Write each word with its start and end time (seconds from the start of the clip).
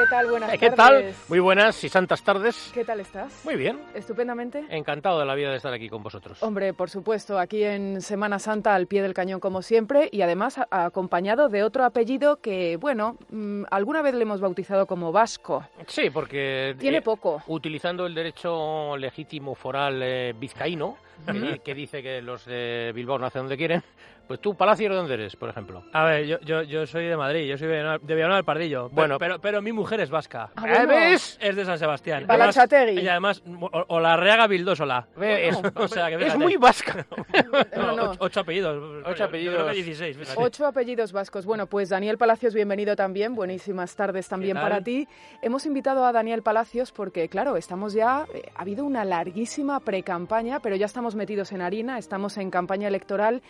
¿Qué 0.00 0.06
tal? 0.06 0.30
Buenas 0.30 0.50
¿Qué 0.52 0.70
tardes. 0.70 1.14
tal? 1.14 1.24
Muy 1.28 1.40
buenas 1.40 1.84
y 1.84 1.90
santas 1.90 2.22
tardes. 2.22 2.70
¿Qué 2.72 2.86
tal 2.86 3.00
estás? 3.00 3.44
Muy 3.44 3.56
bien. 3.56 3.78
Estupendamente. 3.94 4.64
Encantado 4.70 5.18
de 5.18 5.26
la 5.26 5.34
vida 5.34 5.50
de 5.50 5.58
estar 5.58 5.74
aquí 5.74 5.90
con 5.90 6.02
vosotros. 6.02 6.42
Hombre, 6.42 6.72
por 6.72 6.88
supuesto, 6.88 7.38
aquí 7.38 7.62
en 7.64 8.00
Semana 8.00 8.38
Santa 8.38 8.74
al 8.74 8.86
pie 8.86 9.02
del 9.02 9.12
cañón 9.12 9.40
como 9.40 9.60
siempre 9.60 10.08
y 10.10 10.22
además 10.22 10.58
acompañado 10.70 11.50
de 11.50 11.62
otro 11.62 11.84
apellido 11.84 12.36
que, 12.40 12.78
bueno, 12.78 13.18
mm, 13.28 13.64
alguna 13.70 14.00
vez 14.00 14.14
le 14.14 14.22
hemos 14.22 14.40
bautizado 14.40 14.86
como 14.86 15.12
Vasco. 15.12 15.68
Sí, 15.86 16.08
porque... 16.08 16.74
Tiene 16.78 16.98
eh, 16.98 17.02
poco. 17.02 17.42
Utilizando 17.48 18.06
el 18.06 18.14
derecho 18.14 18.96
legítimo 18.96 19.54
foral 19.54 20.00
eh, 20.02 20.32
vizcaíno, 20.34 20.96
que, 21.26 21.58
que 21.58 21.74
dice 21.74 22.02
que 22.02 22.22
los 22.22 22.46
de 22.46 22.92
Bilbao 22.94 23.18
no 23.18 23.26
hacen 23.26 23.42
donde 23.42 23.58
quieren, 23.58 23.82
pues 24.30 24.38
tú, 24.40 24.54
Palacio, 24.54 24.88
¿de 24.88 24.94
dónde 24.94 25.14
eres, 25.14 25.34
por 25.34 25.48
ejemplo? 25.48 25.82
A 25.92 26.04
ver, 26.04 26.24
yo, 26.24 26.38
yo, 26.42 26.62
yo 26.62 26.86
soy 26.86 27.06
de 27.06 27.16
Madrid, 27.16 27.48
yo 27.48 27.58
soy 27.58 27.66
de 27.66 27.72
Villanueva 27.74 27.98
de 27.98 28.14
Villanueva 28.14 28.36
del 28.36 28.44
Pardillo. 28.44 28.88
Bueno. 28.90 29.18
pero, 29.18 29.40
pero 29.40 29.60
mi 29.60 29.72
mujer 29.72 29.98
es 29.98 30.08
vasca. 30.08 30.52
Ah, 30.54 30.60
bueno. 30.60 30.86
¿Ves? 30.86 31.36
Es 31.40 31.56
de 31.56 31.64
San 31.64 31.80
Sebastián. 31.80 32.28
Balachategui. 32.28 33.00
Y 33.00 33.08
además, 33.08 33.42
o, 33.44 33.84
o 33.88 33.98
la 33.98 34.16
Reaga 34.16 34.46
Vildósola. 34.46 35.08
¿Ves? 35.16 35.58
O 35.74 35.88
sea, 35.88 36.16
que 36.16 36.24
es 36.24 36.38
muy 36.38 36.54
vasca. 36.56 37.04
No, 37.76 37.96
no. 37.96 38.10
Ocho, 38.10 38.18
ocho 38.20 38.40
apellidos. 38.40 39.04
Ocho 39.04 39.24
apellidos. 39.24 39.54
Yo 39.56 39.60
creo 39.64 39.70
que 39.70 39.82
16. 39.82 40.16
fíjate. 40.16 40.40
Ocho 40.40 40.64
apellidos 40.64 41.10
vascos. 41.10 41.44
Bueno, 41.44 41.66
pues 41.66 41.88
Daniel 41.88 42.16
Palacios, 42.16 42.54
bienvenido 42.54 42.94
también. 42.94 43.34
Buenísimas 43.34 43.96
tardes 43.96 44.28
también 44.28 44.56
para 44.56 44.80
ti. 44.80 45.08
Hemos 45.42 45.66
invitado 45.66 46.04
a 46.04 46.12
Daniel 46.12 46.42
Palacios 46.42 46.92
porque, 46.92 47.28
claro, 47.28 47.56
estamos 47.56 47.94
ya. 47.94 48.26
eh, 48.32 48.42
ha 48.54 48.62
habido 48.62 48.84
una 48.84 49.04
larguísima 49.04 49.80
pre-campaña, 49.80 50.60
pero 50.60 50.76
ya 50.76 50.86
estamos 50.86 51.16
metidos 51.16 51.50
en 51.50 51.62
harina, 51.62 51.98
estamos 51.98 52.36
en 52.38 52.50
campaña 52.52 52.86
electoral. 52.86 53.42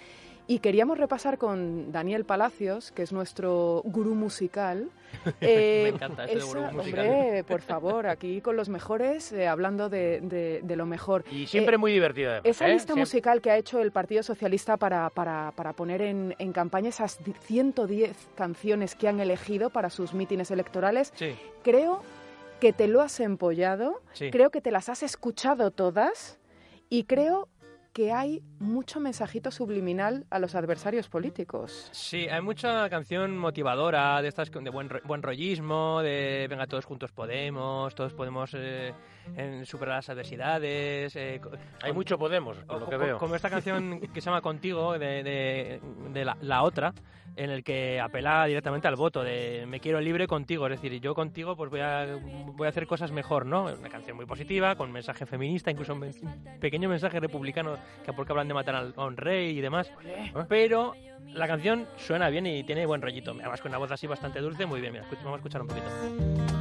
Y 0.51 0.59
queríamos 0.59 0.99
repasar 0.99 1.39
con 1.39 1.93
Daniel 1.93 2.25
Palacios, 2.25 2.91
que 2.91 3.03
es 3.05 3.13
nuestro 3.13 3.83
gurú 3.85 4.17
musical. 4.17 4.91
eh, 5.41 5.83
Me 5.85 5.89
encanta 5.91 6.25
esa- 6.25 6.45
gurú 6.45 6.63
musical. 6.73 7.07
Hombre, 7.07 7.45
por 7.45 7.61
favor, 7.61 8.09
aquí 8.09 8.41
con 8.41 8.57
los 8.57 8.69
mejores, 8.69 9.31
eh, 9.31 9.47
hablando 9.47 9.89
de, 9.89 10.21
de- 10.21 10.59
de 10.65 10.75
lo 10.77 10.87
mejor. 10.87 11.23
Y 11.31 11.47
siempre 11.47 11.77
Eh, 11.77 11.79
muy 11.79 11.93
divertida. 11.93 12.31
además, 12.39 12.47
esa 12.47 12.67
lista 12.67 12.87
Siempre- 12.95 13.03
musical 13.03 13.41
que 13.41 13.53
ha 13.53 13.59
hecho 13.59 13.79
el 13.79 13.93
Partido 13.93 14.25
Socialista 14.25 14.77
para, 14.77 15.09
para, 15.11 15.53
para 15.55 15.73
poner 15.73 16.03
en, 16.03 16.35
en 16.41 16.53
campaña 16.53 16.89
esas 16.89 17.23
di- 17.25 17.33
110 17.43 18.17
canciones 18.35 18.97
que 18.97 19.07
han 19.07 19.21
elegido 19.21 19.71
para 19.71 19.89
sus 19.89 20.15
mítines 20.15 20.51
electorales, 20.51 21.13
Sí, 21.15 21.33
creo 21.63 22.03
que 22.59 22.73
te 22.73 22.89
lo 22.89 23.03
has 23.03 23.21
empollado, 23.21 24.01
sí. 24.15 24.33
creo 24.33 24.51
que 24.51 24.61
te 24.61 24.73
las 24.73 24.89
has 24.89 25.05
escuchado 25.05 25.71
todas 25.71 26.41
y 26.89 27.05
creo 27.05 27.47
que 27.93 28.13
hay 28.13 28.43
mucho 28.59 29.01
mensajito 29.01 29.51
subliminal 29.51 30.27
a 30.31 30.39
los 30.39 30.55
adversarios 30.55 31.09
políticos. 31.09 31.89
Sí, 31.93 32.29
hay 32.29 32.41
mucha 32.41 32.89
canción 32.89 33.37
motivadora, 33.37 34.23
de 34.23 34.29
estas 34.29 34.51
de 34.51 34.71
buen, 34.71 34.89
buen 35.05 35.23
rollismo, 35.23 36.01
de 36.03 36.47
venga, 36.49 36.67
todos 36.67 36.85
juntos 36.85 37.11
podemos, 37.13 37.95
todos 37.95 38.15
podemos 38.15 38.53
eh, 38.55 38.93
en- 39.37 39.65
superar 39.67 39.97
las 39.97 40.09
adversidades. 40.11 41.15
eh, 41.17 41.41
Hay 41.83 41.91
con- 41.91 41.95
mucho 41.95 42.19
Podemos, 42.19 42.57
por 42.59 42.77
o- 42.77 42.81
lo 42.81 42.89
que 42.89 42.97
veo. 42.97 43.19
Como 43.19 43.35
esta 43.35 43.51
canción 43.51 44.01
que 44.01 44.21
se 44.21 44.27
llama 44.27 44.41
Contigo, 44.41 44.99
de, 44.99 45.23
de- 45.23 45.81
de 46.13 46.25
la, 46.25 46.37
la 46.41 46.63
otra, 46.63 46.93
en 47.37 47.49
el 47.51 47.63
que 47.63 48.01
apela 48.01 48.45
directamente 48.47 48.89
al 48.89 48.97
voto, 48.97 49.23
de 49.23 49.65
me 49.67 49.79
quiero 49.81 50.01
libre 50.01 50.27
contigo, 50.27 50.67
es 50.67 50.73
decir, 50.81 51.01
yo 51.01 51.15
contigo 51.15 51.57
pues 51.57 51.71
voy 51.71 51.81
a, 51.81 52.19
voy 52.57 52.67
a 52.67 52.71
hacer 52.71 52.87
cosas 52.89 53.13
mejor, 53.13 53.47
¿no? 53.47 53.65
Una 53.67 53.89
canción 53.89 54.17
muy 54.17 54.27
positiva, 54.27 54.75
con 54.75 54.91
mensaje 54.91 55.25
feminista, 55.27 55.71
incluso 55.71 55.95
un 55.95 56.13
pequeño 56.61 56.89
mensaje 56.89 57.21
republicano, 57.21 57.77
que 58.05 58.13
porque 58.13 58.33
hablan 58.33 58.49
de 58.49 58.55
matar 58.55 58.75
al- 58.75 58.95
a 58.97 59.05
un 59.07 59.17
rey 59.17 59.57
y 59.57 59.61
demás, 59.61 59.91
pero 60.49 60.95
la 61.33 61.47
canción 61.47 61.87
suena 61.97 62.29
bien 62.31 62.47
y 62.47 62.65
tiene 62.65 62.85
buen 62.85 63.01
rollito, 63.01 63.31
además 63.31 63.61
con 63.61 63.71
una 63.71 63.79
voz 63.79 63.93
así 63.93 64.07
bastante 64.09 64.41
dulce, 64.41 64.67
muy 64.67 64.81
bien, 64.81 64.93
mira, 64.93 65.07
vamos 65.23 65.33
a 65.35 65.37
escuchar 65.37 65.63
un 65.63 65.69
poquito. 65.69 66.60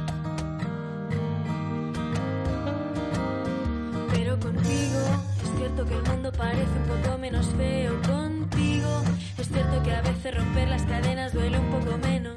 Cierto 5.80 5.86
que 5.86 5.94
el 5.94 6.14
mundo 6.14 6.32
parece 6.32 6.70
un 6.78 7.02
poco 7.02 7.18
menos 7.18 7.46
feo 7.56 7.92
contigo. 8.02 9.02
Es 9.38 9.48
cierto 9.48 9.82
que 9.82 9.92
a 9.92 10.02
veces 10.02 10.36
romper 10.36 10.68
las 10.68 10.82
cadenas 10.82 11.32
duele 11.32 11.58
un 11.58 11.70
poco 11.70 11.96
menos. 11.98 12.36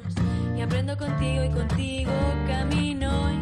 Y 0.56 0.62
aprendo 0.62 0.96
contigo 0.96 1.44
y 1.44 1.50
contigo 1.50 2.12
camino. 2.46 3.33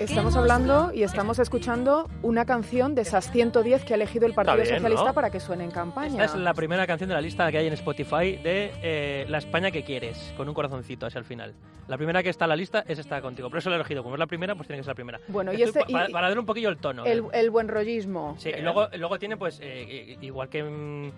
Estamos 0.00 0.36
hablando 0.36 0.92
y 0.94 1.02
estamos 1.02 1.38
escuchando 1.38 2.08
una 2.22 2.44
canción 2.44 2.94
de 2.94 3.02
esas 3.02 3.30
110 3.32 3.84
que 3.84 3.94
ha 3.94 3.96
elegido 3.96 4.26
el 4.26 4.34
Partido 4.34 4.56
bien, 4.56 4.68
Socialista 4.68 5.06
¿no? 5.06 5.14
para 5.14 5.30
que 5.30 5.40
suene 5.40 5.64
en 5.64 5.70
campaña. 5.70 6.24
Esta 6.24 6.36
es 6.36 6.42
la 6.42 6.54
primera 6.54 6.86
canción 6.86 7.08
de 7.08 7.14
la 7.14 7.20
lista 7.20 7.50
que 7.50 7.58
hay 7.58 7.66
en 7.66 7.72
Spotify 7.72 8.36
de 8.36 8.72
eh, 8.82 9.26
La 9.28 9.38
España 9.38 9.70
que 9.70 9.82
quieres, 9.84 10.32
con 10.36 10.48
un 10.48 10.54
corazoncito 10.54 11.06
hacia 11.06 11.18
el 11.18 11.24
final. 11.24 11.54
La 11.88 11.96
primera 11.96 12.22
que 12.22 12.28
está 12.28 12.44
en 12.44 12.50
la 12.50 12.56
lista 12.56 12.84
es 12.86 12.98
esta 12.98 13.20
contigo. 13.22 13.48
Por 13.48 13.58
eso 13.58 13.70
la 13.70 13.76
he 13.76 13.78
elegido. 13.78 14.02
Como 14.02 14.14
es 14.16 14.18
la 14.18 14.26
primera, 14.26 14.54
pues 14.54 14.66
tiene 14.66 14.80
que 14.80 14.84
ser 14.84 14.90
la 14.90 14.94
primera. 14.96 15.20
Bueno, 15.28 15.52
y 15.52 15.62
este- 15.62 15.80
pa- 15.80 15.86
para, 15.86 16.08
y- 16.08 16.12
para 16.12 16.28
dar 16.28 16.38
un 16.38 16.46
poquillo 16.46 16.68
el 16.68 16.76
tono. 16.78 17.04
El, 17.04 17.20
¿eh? 17.20 17.22
el 17.34 17.50
buen 17.50 17.68
rollismo. 17.68 18.34
Sí, 18.38 18.50
y 18.56 18.60
luego, 18.60 18.88
luego 18.96 19.18
tiene, 19.18 19.36
pues, 19.36 19.58
eh, 19.62 20.16
igual 20.20 20.48
que 20.48 20.62
mm, 20.62 21.12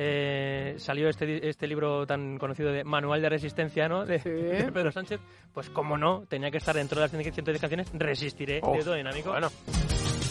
eh, 0.00 0.76
salió 0.78 1.08
este, 1.08 1.26
di- 1.26 1.40
este 1.42 1.66
libro 1.66 2.06
tan 2.06 2.38
conocido 2.38 2.70
de 2.70 2.84
Manual 2.84 3.20
de 3.20 3.28
Resistencia, 3.30 3.88
¿no? 3.88 4.06
De, 4.06 4.20
Sí. 4.20 4.28
de 4.30 4.70
Pedro 4.72 4.92
Sánchez, 4.92 5.18
pues 5.52 5.68
como 5.70 5.98
no, 5.98 6.20
tenía 6.28 6.52
que 6.52 6.58
estar 6.58 6.76
dentro 6.76 6.96
de 7.00 7.02
las 7.02 7.10
110 7.10 7.60
canciones, 7.60 7.88
Resistiré, 7.92 8.60
Oh, 8.62 8.74
de 8.76 8.84
Dúo 8.84 8.94
Dinámico. 8.94 9.30
Bueno, 9.32 9.50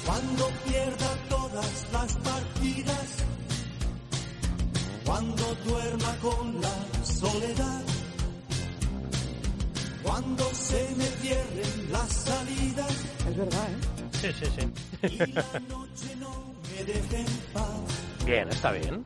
Cuando 0.05 0.47
pierda 0.66 1.09
todas 1.29 1.89
las 1.91 2.16
partidas, 2.17 3.25
cuando 5.05 5.44
duerma 5.66 6.16
con 6.22 6.61
la 6.61 7.03
soledad, 7.05 7.81
cuando 10.03 10.44
se 10.53 10.95
me 10.95 11.03
cierren 11.03 11.91
las 11.91 12.09
salidas 12.13 13.05
Es 13.29 13.38
verdad, 13.38 13.67
¿eh? 13.69 14.03
Sí, 14.13 14.28
sí, 14.34 14.45
sí. 14.55 15.23
y 15.25 15.31
la 15.34 15.44
noche 15.69 16.16
no 16.19 16.53
me 16.72 16.84
deje 16.85 17.17
en 17.19 17.25
paz, 17.53 18.25
bien, 18.25 18.47
está 18.49 18.72
bien. 18.72 19.05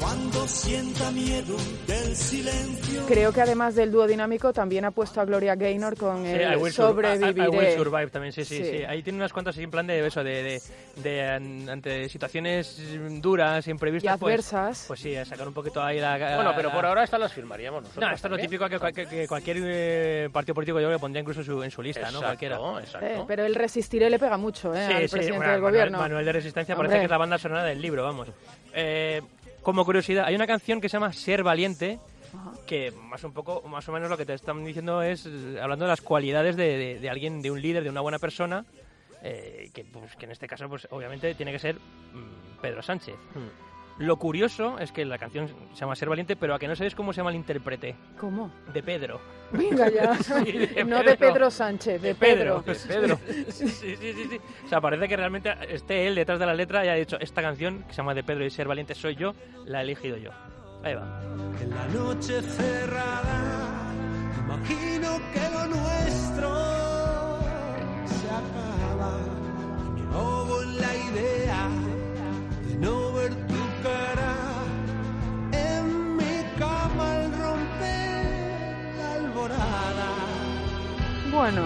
Cuando 0.00 0.46
sienta 0.48 1.10
miedo 1.10 1.56
del 1.86 2.16
silencio. 2.16 3.04
Creo 3.06 3.32
que 3.32 3.42
además 3.42 3.74
del 3.74 3.92
dúo 3.92 4.06
dinámico 4.06 4.52
también 4.52 4.84
ha 4.86 4.90
puesto 4.90 5.20
a 5.20 5.24
Gloria 5.26 5.54
Gaynor 5.56 5.96
con 5.96 6.24
Sí, 6.24 6.30
el 6.32 6.52
I 6.52 6.56
Will 6.56 6.72
Sur- 6.72 6.86
Sobreviviré. 6.86 7.42
I- 7.42 7.44
I 7.44 7.48
Will 7.48 7.76
Survive 7.76 8.06
también, 8.08 8.32
sí, 8.32 8.44
sí, 8.44 8.56
Sí. 8.56 8.64
sí, 8.78 8.84
Ahí 8.84 9.02
tiene 9.02 9.18
unas 9.18 9.32
cuantas 9.32 9.54
así 9.54 9.62
en 9.64 9.70
plan 9.70 9.86
de 9.86 10.06
eso, 10.06 10.24
de, 10.24 10.42
de, 10.42 10.62
de, 10.96 11.28
an- 11.28 11.68
ante 11.68 12.08
situaciones 12.08 12.80
duras, 13.20 13.66
y 13.66 13.70
imprevistas, 13.70 14.18
pues, 14.18 14.32
adversas. 14.52 14.84
pues 14.88 15.00
sí, 15.00 15.14
a 15.16 15.24
sacar 15.24 15.46
un 15.46 15.54
poquito 15.54 15.82
ahí 15.82 16.00
la... 16.00 16.16
Bueno, 16.36 16.52
pero 16.56 16.72
por 16.72 16.86
ahora 16.86 17.04
estas 17.04 17.20
las 17.20 17.32
firmaríamos 17.32 17.82
nosotros. 17.82 18.08
No, 18.08 18.14
esto 18.14 18.26
es 18.28 18.30
lo 18.30 18.38
típico 18.38 18.68
que, 18.68 18.78
que- 18.92 19.06
que 19.06 19.28
cualquier 19.28 19.56
eh, 19.60 20.28
partido 20.32 20.54
político 20.54 20.80
yo 20.80 20.86
creo 20.86 20.98
que 20.98 21.00
pondría 21.00 21.20
incluso 21.20 21.40
en 21.40 21.46
su, 21.46 21.62
en 21.62 21.70
su 21.70 21.82
lista, 21.82 22.00
Exacto, 22.00 22.20
¿no? 22.20 22.26
Cualquiera. 22.26 22.56
exacto. 22.80 23.06
Eh, 23.06 23.24
pero 23.28 23.44
el 23.44 23.54
resistiré 23.54 24.08
le 24.08 24.18
pega 24.18 24.36
mucho 24.38 24.74
¿eh? 24.74 24.84
al 24.86 24.94
presidente 25.08 25.36
bueno, 25.36 25.52
del 25.52 25.60
Manuel- 25.60 25.60
gobierno. 25.60 25.98
Manuel 25.98 26.24
de 26.24 26.32
Resistencia 26.32 26.74
Hombre. 26.74 26.88
parece 26.88 27.00
que 27.02 27.04
es 27.04 27.10
la 27.10 27.18
banda 27.18 27.38
sonora 27.38 27.64
del 27.64 27.80
libro, 27.82 28.02
vamos. 28.04 28.28
Eh, 28.72 29.20
como 29.62 29.84
curiosidad, 29.84 30.24
hay 30.26 30.34
una 30.34 30.46
canción 30.46 30.80
que 30.80 30.88
se 30.88 30.94
llama 30.96 31.12
Ser 31.12 31.42
Valiente, 31.42 31.98
Ajá. 32.34 32.52
que 32.66 32.92
más 32.92 33.22
un 33.24 33.32
poco, 33.32 33.62
más 33.68 33.88
o 33.88 33.92
menos 33.92 34.08
lo 34.08 34.16
que 34.16 34.24
te 34.26 34.34
están 34.34 34.64
diciendo 34.64 35.02
es 35.02 35.26
hablando 35.60 35.84
de 35.84 35.90
las 35.90 36.00
cualidades 36.00 36.56
de, 36.56 36.78
de- 36.78 36.98
de 37.00 37.10
alguien, 37.10 37.42
de 37.42 37.50
un 37.50 37.60
líder, 37.60 37.82
de 37.84 37.90
una 37.90 38.00
buena 38.00 38.18
persona, 38.18 38.64
eh, 39.22 39.70
que, 39.74 39.84
pues, 39.84 40.16
que 40.16 40.24
en 40.26 40.32
este 40.32 40.46
caso, 40.46 40.68
pues 40.68 40.86
obviamente 40.90 41.34
tiene 41.34 41.52
que 41.52 41.58
ser 41.58 41.76
mm, 41.76 42.60
Pedro 42.62 42.82
Sánchez. 42.82 43.16
Hmm. 43.34 43.69
Lo 44.00 44.16
curioso 44.16 44.78
es 44.78 44.92
que 44.92 45.04
la 45.04 45.18
canción 45.18 45.46
se 45.74 45.80
llama 45.80 45.94
Ser 45.94 46.08
Valiente, 46.08 46.34
pero 46.34 46.54
a 46.54 46.58
que 46.58 46.66
no 46.66 46.74
sabéis 46.74 46.94
cómo 46.94 47.12
se 47.12 47.18
llama 47.18 47.28
el 47.28 47.36
intérprete, 47.36 47.94
¿Cómo? 48.18 48.50
de 48.72 48.82
Pedro. 48.82 49.20
Venga 49.52 49.90
ya. 49.90 50.14
Sí, 50.22 50.52
de 50.52 50.84
no 50.86 51.02
de 51.02 51.16
Pedro. 51.18 51.34
Pedro 51.34 51.50
Sánchez, 51.50 52.00
de 52.00 52.14
Pedro. 52.14 52.62
De 52.62 52.74
Pedro. 52.74 53.18
sí, 53.50 53.68
sí, 53.68 53.96
sí, 53.96 54.14
sí. 54.14 54.40
O 54.64 54.68
sea, 54.68 54.80
parece 54.80 55.06
que 55.06 55.16
realmente 55.18 55.52
esté 55.68 56.06
él 56.06 56.14
detrás 56.14 56.38
de 56.38 56.46
la 56.46 56.54
letra 56.54 56.82
y 56.86 56.88
ha 56.88 56.94
dicho, 56.94 57.18
esta 57.20 57.42
canción, 57.42 57.82
que 57.82 57.90
se 57.92 57.98
llama 57.98 58.14
De 58.14 58.24
Pedro 58.24 58.42
y 58.42 58.48
Ser 58.50 58.66
Valiente 58.68 58.94
soy 58.94 59.16
yo, 59.16 59.34
la 59.66 59.80
he 59.80 59.82
elegido 59.82 60.16
yo. 60.16 60.30
Ahí 60.82 60.94
va. 60.94 61.20
En 61.60 61.68
la 61.68 61.86
noche 61.88 62.40
cerrada, 62.40 63.92
imagino 64.46 65.18
que 65.34 65.40
lo 65.52 65.66
nuestro 65.66 66.48
se 68.06 68.26
acaba. 68.30 69.18
Y 69.98 70.00
me 70.00 70.14
ahogo 70.16 70.62
en 70.62 70.76
la 70.78 70.94
idea 70.96 71.39
Bueno, 81.40 81.62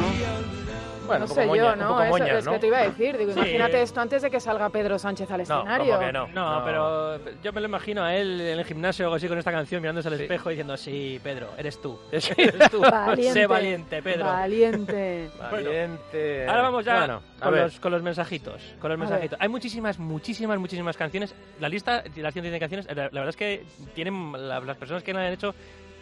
Bueno, 1.06 1.26
no 1.26 1.34
sé 1.34 1.44
moña- 1.46 1.56
yo, 1.62 1.76
¿no? 1.76 2.00
Eso 2.02 2.10
moñas, 2.12 2.38
es 2.38 2.44
¿no? 2.46 2.52
que 2.52 2.58
te 2.60 2.66
iba 2.68 2.78
a 2.78 2.82
decir. 2.84 3.18
Digo, 3.18 3.32
Sí. 3.32 3.38
imagínate 3.40 3.82
esto 3.82 4.00
antes 4.00 4.22
de 4.22 4.30
que 4.30 4.38
salga 4.40 4.70
Pedro 4.70 4.98
Sánchez 4.98 5.28
al 5.32 5.38
No, 5.38 5.42
escenario. 5.42 5.94
¿cómo 5.94 6.06
que 6.06 6.12
no? 6.12 6.26
No, 6.28 6.62
pero 6.64 7.18
yo 7.42 7.52
me 7.52 7.60
lo 7.60 7.66
imagino 7.66 8.02
a 8.04 8.14
él 8.14 8.40
en 8.40 8.58
el 8.58 8.64
gimnasio 8.64 9.04
o 9.04 9.06
algo 9.08 9.16
así 9.16 9.28
con 9.28 9.36
esta 9.36 9.50
canción 9.52 9.82
mirándose 9.82 10.08
al 10.08 10.14
espejo 10.14 10.50
y 10.50 10.54
diciendo, 10.54 10.76
sí, 10.78 11.20
Pedro, 11.22 11.48
eres 11.58 11.78
tú. 11.82 11.98
Eres 12.12 12.70
tú. 12.70 12.80
Valiente. 12.90 13.32
Sé 13.40 13.46
valiente, 13.46 14.00
Pedro. 14.02 14.24
Valiente. 14.26 15.30
Valiente. 15.52 16.46
Ahora 16.48 16.62
vamos 16.62 16.84
ya 16.84 16.98
Bueno, 17.00 17.22
a 17.40 17.44
con, 17.44 17.52
ver. 17.52 17.62
los, 17.64 17.80
con 17.80 17.92
los 17.92 18.02
mensajitos. 18.02 18.62
Con 18.80 18.90
los 18.90 18.98
mensajitos. 18.98 19.38
Hay 19.42 19.48
muchísimas, 19.48 19.98
muchísimas, 19.98 20.58
muchísimas 20.58 20.96
canciones. 20.96 21.34
La 21.60 21.68
lista 21.68 22.00
de 22.02 22.22
las 22.22 22.32
110 22.32 22.60
canciones, 22.60 22.86
la, 22.86 22.94
la 22.94 23.08
verdad 23.10 23.28
es 23.30 23.36
que 23.36 23.64
tienen 23.94 24.32
la- 24.32 24.60
las 24.60 24.76
personas 24.78 25.02
que 25.02 25.12
la 25.12 25.20
han 25.26 25.32
hecho 25.32 25.54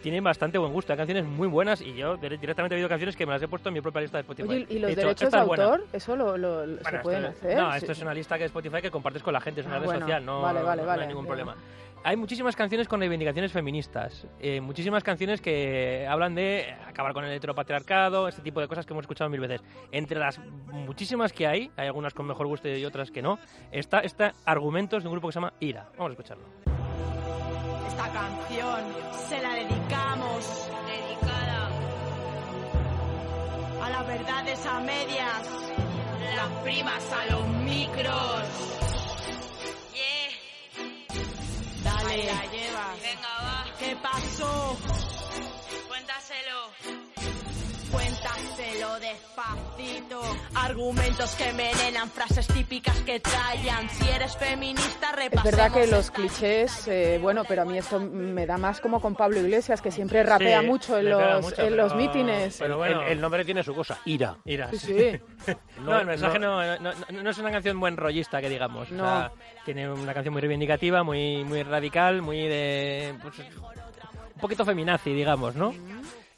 tiene 0.03 0.19
bastante 0.21 0.57
buen 0.57 0.73
gusto. 0.73 0.91
Hay 0.93 0.97
canciones 0.97 1.23
muy 1.25 1.47
buenas 1.47 1.81
y 1.81 1.93
yo 1.95 2.17
dire- 2.17 2.37
directamente 2.37 2.75
he 2.75 2.77
oído 2.77 2.89
canciones 2.89 3.15
que 3.15 3.25
me 3.25 3.31
las 3.31 3.41
he 3.41 3.47
puesto 3.47 3.69
en 3.69 3.73
mi 3.73 3.81
propia 3.81 4.01
lista 4.01 4.17
de 4.17 4.21
Spotify. 4.21 4.49
Oye, 4.49 4.65
¿y 4.69 4.77
los 4.79 4.93
derechos 4.95 5.23
"Esta 5.23 5.37
de 5.37 5.43
es 5.43 5.47
buena". 5.47 5.63
autor? 5.63 5.85
¿Eso 5.93 6.15
lo, 6.17 6.67
se 6.83 6.97
pueden 6.99 7.25
esto- 7.25 7.37
hacer? 7.47 7.57
No, 7.57 7.71
Sí. 7.71 7.77
esto 7.77 7.91
es 7.93 8.01
una 8.01 8.13
lista 8.13 8.37
que 8.37 8.43
Spotify 8.45 8.81
que 8.81 8.91
compartes 8.91 9.23
con 9.23 9.31
la 9.33 9.39
gente, 9.39 9.61
es 9.61 9.65
una 9.65 9.77
Ah, 9.77 9.79
red 9.79 9.85
bueno. 9.85 10.01
social, 10.01 10.25
no, 10.25 10.41
Vale, 10.41 10.61
vale, 10.61 10.81
no 10.81 10.87
vale, 10.89 11.01
hay 11.03 11.07
ningún 11.07 11.23
ya. 11.23 11.27
problema. 11.29 11.55
Hay 12.05 12.17
muchísimas 12.17 12.53
canciones 12.57 12.89
con 12.89 12.99
reivindicaciones 12.99 13.53
feministas, 13.53 14.27
eh, 14.41 14.59
muchísimas 14.59 15.05
canciones 15.05 15.39
que 15.39 16.05
hablan 16.05 16.35
de 16.35 16.75
acabar 16.85 17.13
con 17.13 17.23
el 17.23 17.31
heteropatriarcado, 17.31 18.27
este 18.27 18.41
tipo 18.41 18.59
de 18.59 18.67
cosas 18.67 18.85
que 18.85 18.91
hemos 18.91 19.03
escuchado 19.03 19.29
mil 19.29 19.39
veces. 19.39 19.61
Entre 19.93 20.19
las 20.19 20.37
muchísimas 20.37 21.31
que 21.31 21.47
hay, 21.47 21.71
hay 21.77 21.87
algunas 21.87 22.13
con 22.13 22.27
mejor 22.27 22.47
gusto 22.47 22.67
y 22.67 22.83
otras 22.83 23.09
que 23.09 23.21
no, 23.21 23.39
está, 23.71 23.99
está 24.01 24.33
Argumentos 24.43 25.01
de 25.01 25.07
un 25.07 25.13
grupo 25.13 25.29
que 25.29 25.31
se 25.31 25.37
llama 25.39 25.53
Ira. 25.61 25.87
Vamos 25.97 26.09
a 26.09 26.11
escucharlo. 26.11 26.43
Esta 27.87 28.09
canción 28.11 28.95
se 29.29 29.41
la 29.41 29.53
dedicamos. 29.55 30.69
Dedicada. 30.87 31.69
A 33.81 33.89
las 33.89 34.07
verdades 34.07 34.65
a 34.65 34.79
medias. 34.79 35.49
Las 36.35 36.49
primas 36.63 37.03
a 37.11 37.31
los 37.31 37.47
micros. 37.47 38.43
Dale. 41.83 42.13
Ahí 42.13 42.23
la 42.23 42.51
llevas. 42.51 43.01
Venga, 43.01 43.29
va. 43.43 43.65
¿Qué 43.79 43.95
pasó? 44.01 44.77
Despacito. 49.33 50.21
Argumentos 50.55 51.35
que 51.35 51.49
envenenan, 51.49 52.09
frases 52.09 52.47
típicas 52.47 52.95
que 53.01 53.19
trayan. 53.19 53.89
Si 53.89 54.07
eres 54.09 54.37
feminista, 54.37 55.09
Es 55.31 55.43
verdad 55.43 55.71
que 55.71 55.87
los 55.87 56.11
clichés, 56.11 56.87
eh, 56.87 57.19
bueno, 57.21 57.43
pero 57.47 57.63
a 57.63 57.65
mí 57.65 57.77
esto 57.77 57.99
me 57.99 58.45
da 58.45 58.57
más 58.57 58.79
como 58.79 58.99
con 59.01 59.15
Pablo 59.15 59.39
Iglesias, 59.39 59.81
que 59.81 59.91
siempre 59.91 60.23
rapea 60.23 60.61
Sí, 60.61 60.65
mucho 60.67 60.97
en 60.97 61.09
los, 61.09 61.41
mucho, 61.41 61.61
en 61.61 61.77
los 61.77 61.95
mítines. 61.95 62.57
pero 62.59 62.77
bueno. 62.77 63.01
el, 63.03 63.13
el 63.13 63.21
nombre 63.21 63.43
tiene 63.45 63.63
su 63.63 63.73
cosa, 63.73 63.99
ira. 64.05 64.37
Ira. 64.45 64.69
Sí, 64.71 64.77
sí. 64.77 65.19
No, 65.83 65.99
el 65.99 66.05
mensaje 66.05 66.39
no, 66.39 66.61
no, 66.79 66.93
no- 66.93 67.23
no 67.23 67.29
es 67.29 67.37
una 67.37 67.51
canción 67.51 67.79
buen 67.79 67.97
rollista, 67.97 68.39
que 68.39 68.47
digamos. 68.49 68.89
O 68.91 68.93
No. 68.93 69.03
sea, 69.03 69.31
tiene 69.65 69.91
una 69.91 70.13
canción 70.13 70.31
muy 70.33 70.41
reivindicativa, 70.41 71.03
muy, 71.03 71.43
muy 71.43 71.63
radical, 71.63 72.21
muy 72.21 72.47
de... 72.47 73.13
pues, 73.21 73.39
un 73.39 74.39
poquito 74.41 74.63
feminazi, 74.63 75.13
digamos, 75.13 75.55
¿no? 75.55 75.73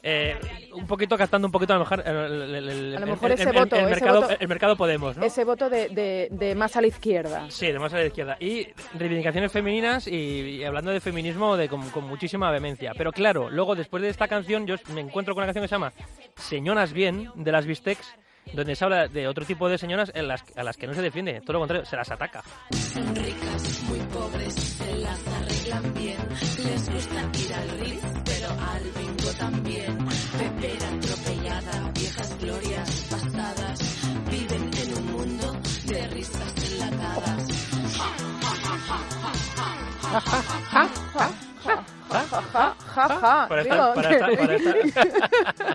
Eh, 0.02 0.36
un 0.74 0.86
poquito 0.86 1.16
captando 1.16 1.48
un 1.48 1.52
poquito 1.52 1.72
a 1.72 1.76
lo 1.76 1.80
mejor 1.84 2.02
el, 2.06 2.96
mercado, 3.00 4.20
voto- 4.22 4.36
el 4.38 4.48
mercado 4.48 4.76
Podemos, 4.76 5.16
¿no? 5.16 5.24
Ese 5.24 5.42
voto 5.44 5.68
de, 5.68 5.88
de- 5.88 6.28
de 6.30 6.54
más 6.54 6.76
a 6.76 6.80
la 6.80 6.86
izquierda. 6.86 7.46
Sí, 7.50 7.66
de 7.72 7.78
más 7.78 7.92
a 7.92 7.96
la 7.98 8.06
izquierda. 8.06 8.36
Y 8.38 8.68
reivindicaciones 8.94 9.50
femeninas 9.50 10.06
y, 10.06 10.14
y 10.14 10.64
hablando 10.64 10.90
de 10.92 11.00
feminismo 11.00 11.56
de, 11.56 11.68
con, 11.68 11.88
con 11.90 12.04
muchísima 12.04 12.50
vehemencia. 12.50 12.92
Pero 12.96 13.10
claro, 13.10 13.50
luego 13.50 13.74
después 13.74 14.02
de 14.02 14.10
esta 14.10 14.28
canción 14.28 14.66
yo 14.66 14.76
me 14.94 15.00
encuentro 15.00 15.34
con 15.34 15.42
una 15.42 15.46
canción 15.52 15.64
que 15.64 15.68
se 15.68 15.74
llama 15.74 15.92
Señoras 16.36 16.92
Bien, 16.92 17.30
de 17.34 17.50
las 17.52 17.66
Bistecs, 17.66 18.14
donde 18.52 18.76
se 18.76 18.84
habla 18.84 19.08
de 19.08 19.26
otro 19.26 19.44
tipo 19.44 19.68
de 19.68 19.76
señoras 19.76 20.12
en 20.14 20.28
las, 20.28 20.44
a 20.56 20.62
las 20.62 20.76
que 20.76 20.86
no 20.86 20.94
se 20.94 21.02
defiende, 21.02 21.40
todo 21.40 21.54
lo 21.54 21.58
contrario, 21.60 21.84
se 21.84 21.96
las 21.96 22.08
ataca. 22.12 22.44
Son 22.70 23.16
ricas, 23.16 23.82
muy 23.88 23.98
pobres, 23.98 24.54
se 24.54 24.96
las 24.98 25.20
arreglan 25.26 25.94
bien. 25.94 26.16
Les 26.64 26.90
gusta 26.92 27.28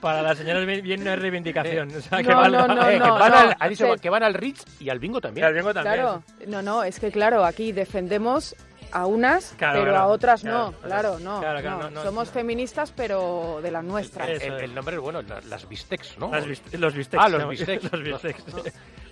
Para, 0.02 0.22
las 0.22 0.38
señoras 0.38 0.66
bien, 0.82 1.04
no 1.04 1.12
es 1.14 1.20
reivindicación. 1.20 1.96
o 1.96 2.02
sea, 2.02 2.18
que 2.20 2.30
No, 2.30 2.38
valga. 2.38 2.68
no, 2.68 2.76
no, 2.76 2.88
Eh, 2.90 2.94
que, 2.94 3.00
no, 3.00 3.14
van 3.20 3.32
no. 3.32 3.38
al, 3.38 3.56
ha 3.60 3.68
dicho 3.70 3.94
Sí. 3.94 4.00
que 4.02 4.10
van 4.10 4.24
al 4.24 4.34
Ritz 4.34 4.64
y 4.80 4.90
al 4.90 5.00
bingo 5.00 5.20
también. 5.22 5.46
Al 5.48 5.54
bingo 5.54 5.74
también. 5.74 5.96
Claro, 5.96 6.24
no, 6.48 6.62
no, 6.62 6.84
es 6.84 7.00
que 7.00 7.12
claro, 7.12 7.44
aquí 7.46 7.72
defendemos 7.72 8.56
a 8.94 9.06
unas, 9.06 9.54
Claro, 9.58 9.80
pero 9.80 9.92
claro, 9.92 10.04
a 10.06 10.08
otras 10.08 10.42
claro, 10.42 10.58
no, 10.58 10.72
claro. 10.74 10.88
claro, 10.88 11.20
no. 11.20 11.40
Claro, 11.40 11.62
claro, 11.62 11.78
no. 11.78 11.84
no, 11.84 11.90
no, 11.92 12.04
Somos 12.04 12.28
no. 12.28 12.34
feministas, 12.34 12.92
pero 12.96 13.60
de 13.62 13.72
las 13.72 13.84
nuestras. 13.84 14.28
El, 14.30 14.36
es. 14.38 14.44
el 14.64 14.76
nombre 14.76 14.96
es 14.96 15.02
bueno, 15.02 15.22
la- 15.22 15.42
las 15.42 15.68
Bistecs, 15.68 16.18
¿no? 16.18 16.30
Las 16.32 16.46
bist- 16.46 16.78
los 16.78 16.94
bistecs. 16.94 17.24
Ah, 17.24 17.30
los 17.30 17.42
¿no? 17.42 17.48
bistecs. 17.50 17.92
Los 17.92 18.04
bistecs. 18.04 18.44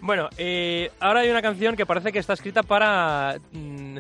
Bueno, 0.01 0.29
eh, 0.37 0.91
ahora 0.99 1.21
hay 1.21 1.29
una 1.29 1.41
canción 1.41 1.75
que 1.75 1.85
parece 1.85 2.11
que 2.11 2.19
está 2.19 2.33
escrita 2.33 2.63
para... 2.63 3.35
mm, 3.51 3.97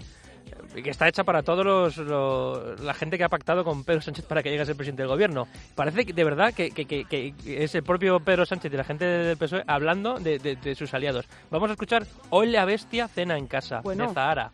que 0.73 0.89
está 0.89 1.07
hecha 1.07 1.23
para 1.23 1.41
todos 1.43 1.65
los, 1.65 1.97
lo- 1.97 2.75
la 2.77 2.93
gente 2.93 3.17
que 3.17 3.23
ha 3.23 3.29
pactado 3.29 3.63
con 3.63 3.83
Pedro 3.83 4.01
Sánchez 4.01 4.25
para 4.25 4.43
que 4.43 4.49
llegue 4.49 4.61
a 4.61 4.65
ser 4.65 4.75
presidente 4.75 5.01
del 5.01 5.09
gobierno. 5.09 5.47
Parece 5.75 6.05
que, 6.05 6.13
de 6.13 6.23
verdad 6.23 6.53
que, 6.53 6.71
que- 6.71 6.85
que- 6.85 7.05
que 7.05 7.33
es 7.63 7.73
el 7.75 7.83
propio 7.83 8.19
Pedro 8.19 8.45
Sánchez 8.45 8.73
y 8.73 8.77
la 8.77 8.83
gente 8.83 9.05
del 9.05 9.37
PSOE 9.37 9.63
hablando 9.67 10.19
de, 10.19 10.39
de- 10.39 10.55
de 10.55 10.75
sus 10.75 10.93
aliados. 10.93 11.25
Vamos 11.49 11.69
a 11.69 11.73
escuchar 11.73 12.05
Hoy 12.29 12.47
la 12.51 12.65
bestia 12.65 13.07
cena 13.07 13.37
en 13.37 13.47
casa, 13.47 13.81
Bueno. 13.81 14.07
de 14.07 14.13
Zahara. 14.13 14.51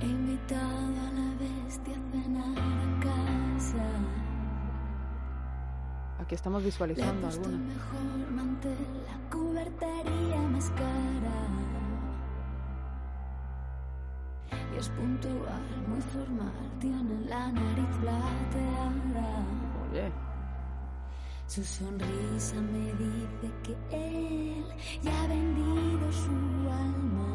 He 0.00 0.04
invitado 0.04 0.60
a 0.60 1.12
la 1.12 1.34
bestia 1.38 1.94
a 1.94 2.10
cenar 2.12 3.00
casa. 3.00 3.84
Aquí 6.20 6.34
estamos 6.34 6.62
visualizando 6.64 7.26
alguna. 7.28 7.56
mejor 7.58 8.30
mantel, 8.30 8.76
la 9.06 9.30
cubertería 9.30 10.36
más 10.50 10.70
cara. 10.70 11.65
Y 14.76 14.78
es 14.78 14.90
puntual, 14.90 15.86
muy 15.86 16.00
formal, 16.02 16.52
tiene 16.80 17.26
la 17.30 17.48
nariz 17.50 17.86
plateada. 17.98 19.28
Oye, 19.90 20.12
Su 21.46 21.64
sonrisa 21.64 22.56
me 22.56 22.92
dice 22.92 23.54
que 23.62 23.96
él 23.96 24.64
ya 25.00 25.22
ha 25.22 25.26
vendido 25.28 26.12
su 26.12 26.30
alma. 26.70 27.26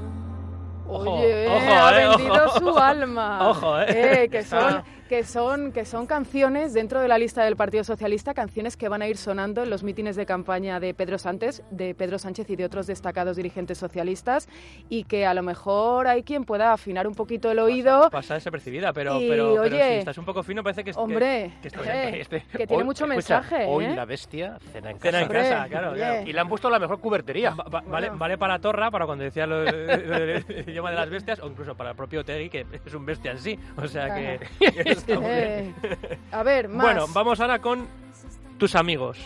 Ojo, 0.87 1.13
Oye, 1.13 1.47
ojo, 1.47 1.73
ha 1.73 1.99
eh, 1.99 2.07
vendido 2.09 2.45
ojo. 2.45 2.59
su 2.59 2.77
alma. 2.77 3.39
Ojo, 3.49 3.79
eh. 3.81 4.29
que 4.29 4.43
son 4.43 4.83
que 5.11 5.25
son 5.25 5.73
que 5.73 5.83
son 5.83 6.05
canciones 6.05 6.73
dentro 6.73 7.01
de 7.01 7.09
la 7.09 7.17
lista 7.17 7.43
del 7.43 7.57
Partido 7.57 7.83
Socialista, 7.83 8.33
canciones 8.33 8.77
que 8.77 8.87
van 8.87 9.01
a 9.01 9.09
ir 9.09 9.17
sonando 9.17 9.61
en 9.61 9.69
los 9.69 9.83
mítines 9.83 10.15
de 10.15 10.25
campaña 10.25 10.79
de 10.79 10.93
Pedro 10.93 11.17
Sánchez, 11.17 11.63
de 11.69 11.93
Pedro 11.93 12.17
Sánchez 12.17 12.49
y 12.49 12.55
de 12.55 12.63
otros 12.63 12.87
destacados 12.87 13.35
dirigentes 13.35 13.77
socialistas 13.77 14.47
y 14.87 15.03
que 15.03 15.25
a 15.25 15.33
lo 15.33 15.43
mejor 15.43 16.07
hay 16.07 16.23
quien 16.23 16.45
pueda 16.45 16.71
afinar 16.71 17.07
un 17.07 17.13
poquito 17.15 17.51
el 17.51 17.59
oído. 17.59 18.09
Pasa 18.09 18.35
desapercibida, 18.35 18.93
pero, 18.93 19.19
Y, 19.19 19.27
pero, 19.27 19.49
pero 19.49 19.63
oye, 19.63 19.83
si 19.95 19.99
estás 19.99 20.17
un 20.17 20.23
poco 20.23 20.43
fino 20.43 20.63
parece 20.63 20.85
que... 20.85 20.93
Hombre, 20.95 21.51
que 21.61 21.67
eh. 21.67 22.21
Este- 22.21 22.45
que 22.49 22.65
tiene 22.65 22.77
hoy- 22.83 22.85
mucho 22.85 23.03
escucha, 23.03 23.41
mensaje, 23.41 23.65
Hoy 23.67 23.83
¿eh? 23.83 23.93
la 23.93 24.05
bestia 24.05 24.59
cena 24.71 24.91
en 24.91 24.99
Cena 24.99 25.23
en 25.23 25.27
casa. 25.27 25.39
Hombre, 25.41 25.41
casa, 25.41 25.67
claro, 25.67 25.93
claro. 25.93 26.29
Y 26.29 26.31
le 26.31 26.39
han 26.39 26.47
puesto 26.47 26.69
la 26.69 26.79
mejor 26.79 27.01
cubertería. 27.01 27.49
Va- 27.49 27.65
va- 27.65 27.81
vale, 27.81 28.07
Bueno. 28.07 28.17
vale 28.17 28.37
para 28.37 28.59
Torra, 28.59 28.89
para 28.89 29.05
cuando 29.05 29.25
decía 29.25 29.45
lo- 29.45 29.67
el 29.67 30.63
idioma 30.69 30.89
de 30.91 30.95
las 30.95 31.09
bestias, 31.09 31.41
o 31.41 31.47
incluso 31.47 31.75
para 31.75 31.89
el 31.89 31.97
propio 31.97 32.23
Tegui, 32.23 32.49
que 32.49 32.65
es 32.85 32.93
un 32.93 33.05
bestia 33.05 33.31
en 33.31 33.39
sí. 33.39 33.59
O 33.75 33.85
sea 33.89 34.15
que 34.15 34.39
está 35.01 35.19
muy 35.19 35.29
Eh, 35.29 35.73
a 36.31 36.43
ver, 36.43 36.67
más. 36.67 36.83
Bueno, 36.85 37.05
vamos 37.13 37.39
ahora 37.39 37.59
con 37.59 37.87
tus 38.57 38.75
amigos. 38.75 39.17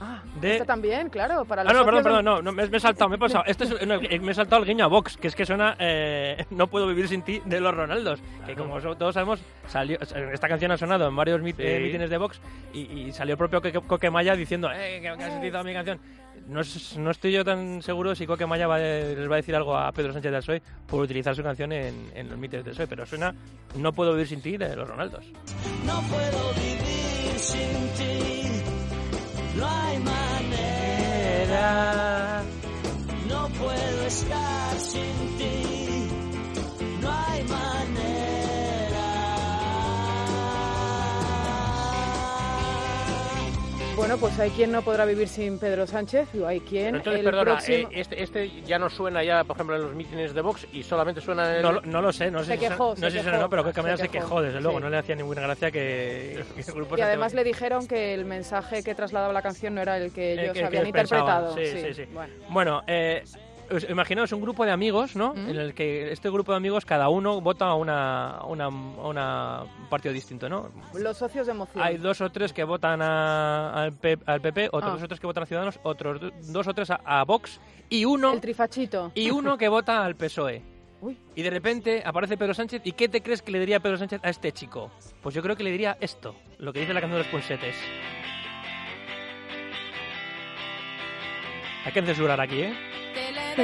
Ah, 0.00 0.20
de- 0.40 0.54
esta 0.54 0.64
también, 0.66 1.08
claro, 1.08 1.44
para 1.46 1.62
Ah, 1.62 1.72
no, 1.72 1.84
perdón, 1.84 2.02
perdón, 2.02 2.24
no, 2.24 2.42
no, 2.42 2.52
me, 2.52 2.66
me 2.66 2.76
he 2.76 2.80
saltado, 2.80 3.08
me 3.08 3.16
he 3.16 3.18
pasado. 3.18 3.44
Este 3.46 3.64
es, 3.64 3.86
no, 3.86 3.94
eh, 3.94 4.18
me 4.18 4.32
he 4.32 4.34
saltado 4.34 4.60
el 4.62 4.68
guiño 4.68 4.84
a 4.84 4.88
Vox, 4.88 5.16
que 5.16 5.28
es 5.28 5.34
que 5.34 5.46
suena 5.46 5.76
eh, 5.78 6.44
No 6.50 6.66
puedo 6.66 6.86
vivir 6.88 7.08
sin 7.08 7.22
ti 7.22 7.40
de 7.44 7.60
los 7.60 7.72
Ronaldos. 7.74 8.20
Que 8.44 8.54
como 8.54 8.78
todos 8.80 9.14
sabemos, 9.14 9.40
salió, 9.66 9.96
esta 10.00 10.48
canción 10.48 10.72
ha 10.72 10.76
sonado 10.76 11.08
en 11.08 11.16
varios 11.16 11.38
Sí. 11.40 11.44
mítines 11.54 12.10
de 12.10 12.18
Vox 12.18 12.40
y, 12.74 12.80
y 12.80 13.12
salió 13.12 13.34
el 13.34 13.38
propio 13.38 13.62
Coque, 13.62 13.80
Coquemaya 13.80 14.34
diciendo 14.36 14.68
eh, 14.74 15.00
que, 15.00 15.16
que 15.16 15.24
has 15.24 15.36
utilizado 15.36 15.64
mi 15.64 15.72
canción. 15.72 15.98
No, 16.46 16.60
es- 16.60 16.96
no 16.98 17.10
estoy 17.10 17.32
yo 17.32 17.44
tan 17.44 17.80
seguro 17.82 18.14
si 18.14 18.26
Coquemaya 18.26 18.66
va, 18.66 18.76
a- 18.76 18.78
les 18.78 19.28
va 19.30 19.34
a 19.34 19.36
decir 19.36 19.54
algo 19.56 19.76
a 19.76 19.90
Pedro 19.92 20.12
Sánchez 20.12 20.30
del 20.30 20.40
PSOE 20.42 20.62
por 20.86 21.00
utilizar 21.02 21.34
su 21.34 21.42
canción 21.42 21.72
en, 21.72 22.10
en 22.14 22.28
los 22.28 22.36
mítines 22.38 22.64
del 22.64 22.74
PSOE, 22.74 22.86
pero 22.86 23.06
suena 23.06 23.34
No 23.76 23.92
puedo 23.92 24.12
vivir 24.12 24.28
sin 24.28 24.40
ti 24.42 24.56
de 24.56 24.76
los 24.76 24.86
Ronaldos. 24.88 25.24
No 25.86 26.00
puedo 26.02 26.52
vivir 26.54 27.38
sin 27.38 27.88
ti. 27.96 28.62
No 29.56 29.66
hay 29.68 29.98
manera. 31.34 31.62
No 33.28 33.48
puedo 33.48 34.06
estar 34.06 34.78
sin 34.78 35.02
ti. 35.28 35.33
Bueno, 44.06 44.18
pues 44.18 44.38
hay 44.38 44.50
quien 44.50 44.70
no 44.70 44.82
podrá 44.82 45.06
vivir 45.06 45.28
sin 45.28 45.58
Pedro 45.58 45.86
Sánchez 45.86 46.28
y 46.34 46.42
hay 46.44 46.60
quien 46.60 46.96
Entonces, 46.96 47.20
el 47.20 47.24
perdona, 47.24 47.52
próximo... 47.52 47.88
eh, 47.88 48.00
este, 48.00 48.22
este 48.22 48.50
ya 48.66 48.78
no 48.78 48.90
suena 48.90 49.24
ya, 49.24 49.44
por 49.44 49.56
ejemplo, 49.56 49.76
en 49.76 49.82
los 49.82 49.94
mítines 49.94 50.34
de 50.34 50.42
Vox 50.42 50.66
y 50.74 50.82
solamente 50.82 51.22
suena 51.22 51.48
en 51.52 51.56
el... 51.56 51.62
No, 51.62 51.72
lo- 51.72 51.80
no 51.80 52.02
lo 52.02 52.12
sé, 52.12 52.30
no 52.30 52.40
Se 52.40 52.44
sé, 52.44 52.52
si 52.52 52.58
quejó, 52.68 52.90
no 52.90 52.96
se 52.96 53.10
sé 53.10 53.10
si 53.12 53.22
suena 53.22 53.30
o 53.30 53.32
quejó, 53.32 53.42
no, 53.44 53.48
pero 53.48 53.64
Coquemaya 53.64 53.96
se 53.96 54.02
se 54.02 54.08
quejó, 54.10 54.24
quejó, 54.26 54.42
desde 54.42 54.60
luego, 54.60 54.76
sí. 54.76 54.84
no 54.84 54.90
le 54.90 54.98
hacía 54.98 55.14
ninguna 55.16 55.40
gracia 55.40 55.70
que, 55.70 56.44
que 56.54 56.60
el 56.68 56.74
grupo 56.74 56.98
Y 56.98 57.00
además 57.00 57.32
le 57.32 57.44
dijeron 57.44 57.86
que 57.86 58.12
el 58.12 58.26
mensaje 58.26 58.82
que 58.82 58.94
trasladaba 58.94 59.32
la 59.32 59.40
canción 59.40 59.74
no 59.74 59.80
era 59.80 59.96
el 59.96 60.12
que 60.12 60.34
El 60.34 60.38
ellos 60.40 60.52
que- 60.52 60.60
que 60.60 60.66
habían 60.66 60.82
ellos 60.82 60.92
pensaban, 60.92 61.44
interpretado. 61.46 61.56
sí, 61.56 61.94
sí, 61.94 61.94
sí. 62.04 62.08
Bueno. 62.12 62.32
Bueno, 62.50 62.82
eh, 62.86 63.24
imaginaos 63.88 64.32
un 64.32 64.40
grupo 64.40 64.64
de 64.64 64.70
amigos, 64.72 65.16
¿no? 65.16 65.34
¿Mm? 65.34 65.50
En 65.50 65.56
el 65.56 65.74
que 65.74 66.12
este 66.12 66.30
grupo 66.30 66.52
de 66.52 66.56
amigos, 66.56 66.84
cada 66.84 67.08
uno 67.08 67.40
vota 67.40 67.66
a 67.66 67.74
una, 67.74 68.40
una, 68.46 68.68
una- 68.68 69.62
un 69.62 69.88
partido 69.88 70.12
distinto, 70.12 70.48
¿no? 70.48 70.70
Los 70.94 71.16
socios 71.16 71.46
de 71.46 71.52
emoción. 71.52 71.82
Hay 71.84 71.96
dos 71.96 72.20
o 72.20 72.30
tres 72.30 72.52
que 72.52 72.64
votan 72.64 73.00
a- 73.02 73.72
al, 73.84 73.92
P- 73.92 74.18
al 74.26 74.40
PP, 74.40 74.68
otros 74.72 74.84
Ah. 74.84 74.94
dos 74.94 75.02
o 75.02 75.08
tres 75.08 75.20
que 75.20 75.26
votan 75.26 75.42
a 75.42 75.46
Ciudadanos, 75.46 75.78
otros 75.82 76.20
do- 76.20 76.30
dos 76.52 76.66
o 76.68 76.74
tres 76.74 76.90
a, 76.90 77.00
a 77.04 77.24
Vox 77.24 77.60
y 77.88 78.04
uno, 78.04 78.32
El 78.32 78.40
trifachito. 78.40 79.12
y 79.14 79.30
uno 79.30 79.56
que 79.58 79.68
vota 79.68 80.04
al 80.04 80.14
PSOE. 80.16 80.62
Uy. 81.00 81.18
Y 81.34 81.42
de 81.42 81.50
repente 81.50 82.02
aparece 82.04 82.36
Pedro 82.38 82.54
Sánchez. 82.54 82.80
¿Y 82.84 82.92
qué 82.92 83.08
te 83.10 83.20
crees 83.22 83.42
que 83.42 83.52
le 83.52 83.60
diría 83.60 83.78
Pedro 83.80 83.98
Sánchez 83.98 84.20
a 84.24 84.30
este 84.30 84.52
chico? 84.52 84.90
Pues 85.22 85.34
yo 85.34 85.42
creo 85.42 85.54
que 85.54 85.62
le 85.62 85.70
diría 85.70 85.98
esto, 86.00 86.34
lo 86.58 86.72
que 86.72 86.80
dice 86.80 86.94
la 86.94 87.00
canción 87.00 87.18
de 87.18 87.24
los 87.24 87.30
punsetes. 87.32 87.74
Hay 91.84 91.92
que 91.92 92.00
censurar 92.02 92.40
aquí, 92.40 92.62
¿eh? 92.62 92.74
Te 93.56 93.62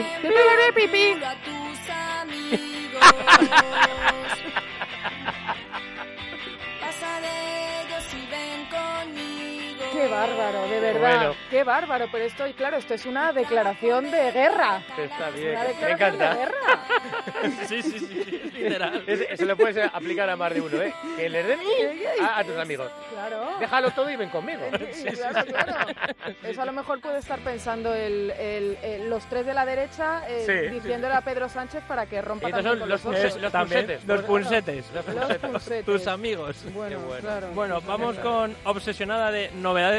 Qué 10.01 10.09
bárbaro, 10.09 10.69
de 10.69 10.81
verdad. 10.81 11.01
Bueno. 11.01 11.35
Qué 11.51 11.65
bárbaro, 11.65 12.09
pero 12.11 12.25
esto, 12.25 12.47
y 12.47 12.53
claro, 12.55 12.77
esto 12.79 12.95
es 12.95 13.05
una 13.07 13.33
declaración 13.33 14.11
de 14.11 14.33
guerra. 14.33 14.83
Está 14.97 15.31
bien, 15.31 15.51
Una 15.51 15.63
me 15.63 15.69
declaración 15.69 16.19
de 16.19 16.25
encanta. 16.25 16.35
guerra. 16.37 17.67
sí, 17.69 17.83
sí, 17.83 17.99
sí, 17.99 18.25
sí, 18.25 18.51
literal. 18.55 19.05
Es- 19.07 19.39
se 19.39 19.45
lo 19.47 19.57
puedes 19.57 19.77
aplicar 19.93 20.29
a 20.31 20.37
más 20.37 20.55
de 20.55 20.61
uno, 20.61 20.81
¿eh? 20.83 20.93
Que 21.17 21.29
le 21.29 21.43
den 21.43 21.61
a, 22.23 22.39
a 22.39 22.45
tus 22.45 22.57
amigos. 22.57 22.91
Claro. 23.13 23.59
Déjalo 23.61 23.91
todo 23.91 24.11
y 24.11 24.17
ven 24.17 24.31
conmigo. 24.31 24.63
claro, 25.15 25.45
claro. 25.47 25.73
Eso 26.43 26.63
a 26.63 26.65
lo 26.65 26.73
mejor 26.73 27.01
puede 27.01 27.19
estar 27.19 27.39
pensando 27.41 27.95
el, 27.95 28.31
el- 28.33 28.79
el- 28.83 29.11
los 29.11 29.25
tres 29.27 29.45
de 29.47 29.55
la 29.55 29.67
derecha 29.67 30.23
eh, 30.29 30.45
Sí. 30.47 30.71
diciéndole 30.75 31.15
a 31.15 31.21
Pedro 31.21 31.49
Sánchez 31.49 31.83
para 31.87 32.07
que 32.07 32.23
rompa 32.23 32.49
estos 32.49 32.63
son 32.65 32.79
los 32.79 32.89
los, 32.89 33.01
punsetes. 33.03 33.37
Los 33.37 33.53
punsetes. 33.53 34.07
Los 34.07 34.23
punsetes. 35.39 35.85
Tus 35.85 36.07
amigos. 36.07 36.57
Bueno, 36.75 36.99
Qué 36.99 37.05
bueno. 37.05 37.21
claro. 37.21 37.47
Bueno, 37.55 37.81
vamos 37.83 38.17
con 38.19 38.57
Obsesionada 38.65 39.31
de 39.31 39.51
Novedades 39.55 39.90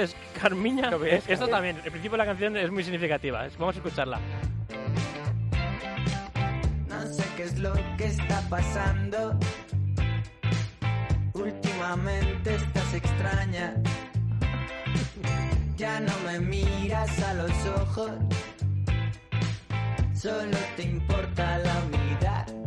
Carmiña. 0.41 0.89
Novedades 0.89 1.24
Esto 1.27 1.48
también, 1.48 1.77
el 1.77 1.91
principio 1.91 2.12
de 2.12 2.17
la 2.17 2.25
canción 2.25 2.57
es 2.57 2.71
muy 2.71 2.83
significativa. 2.83 3.48
Vamos 3.60 3.75
a 3.75 3.79
escucharla. 3.79 4.19
No 6.88 7.01
sé 7.07 7.24
qué 7.36 7.43
es 7.43 7.60
lo 7.60 7.74
que 7.98 8.05
está 8.05 8.41
pasando. 8.50 9.38
Últimamente 11.33 12.55
estás 12.55 12.93
extraña. 12.93 13.75
Ya 15.77 16.00
no 16.00 16.13
me 16.25 16.39
miras 16.39 17.21
a 17.24 17.33
los 17.33 17.65
ojos. 17.81 18.12
Solo 20.13 20.57
te 20.77 20.83
importa 20.83 21.57
la 21.57 21.74
unidad 21.88 22.61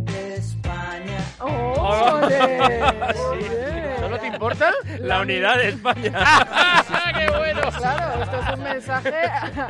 España. 0.97 1.19
¡Oh, 1.41 2.21
ole! 2.23 2.73
Ole. 3.21 3.99
¿Solo 3.99 4.19
te 4.19 4.27
importa? 4.27 4.71
La 5.01 5.21
unidad 5.23 5.57
de 5.57 5.69
España. 5.69 6.13
¡Qué 7.19 7.27
bueno! 7.37 7.61
Claro, 7.79 8.23
esto 8.23 8.39
es 8.39 8.55
un 8.59 8.63
mensaje 8.63 9.15
a, 9.27 9.69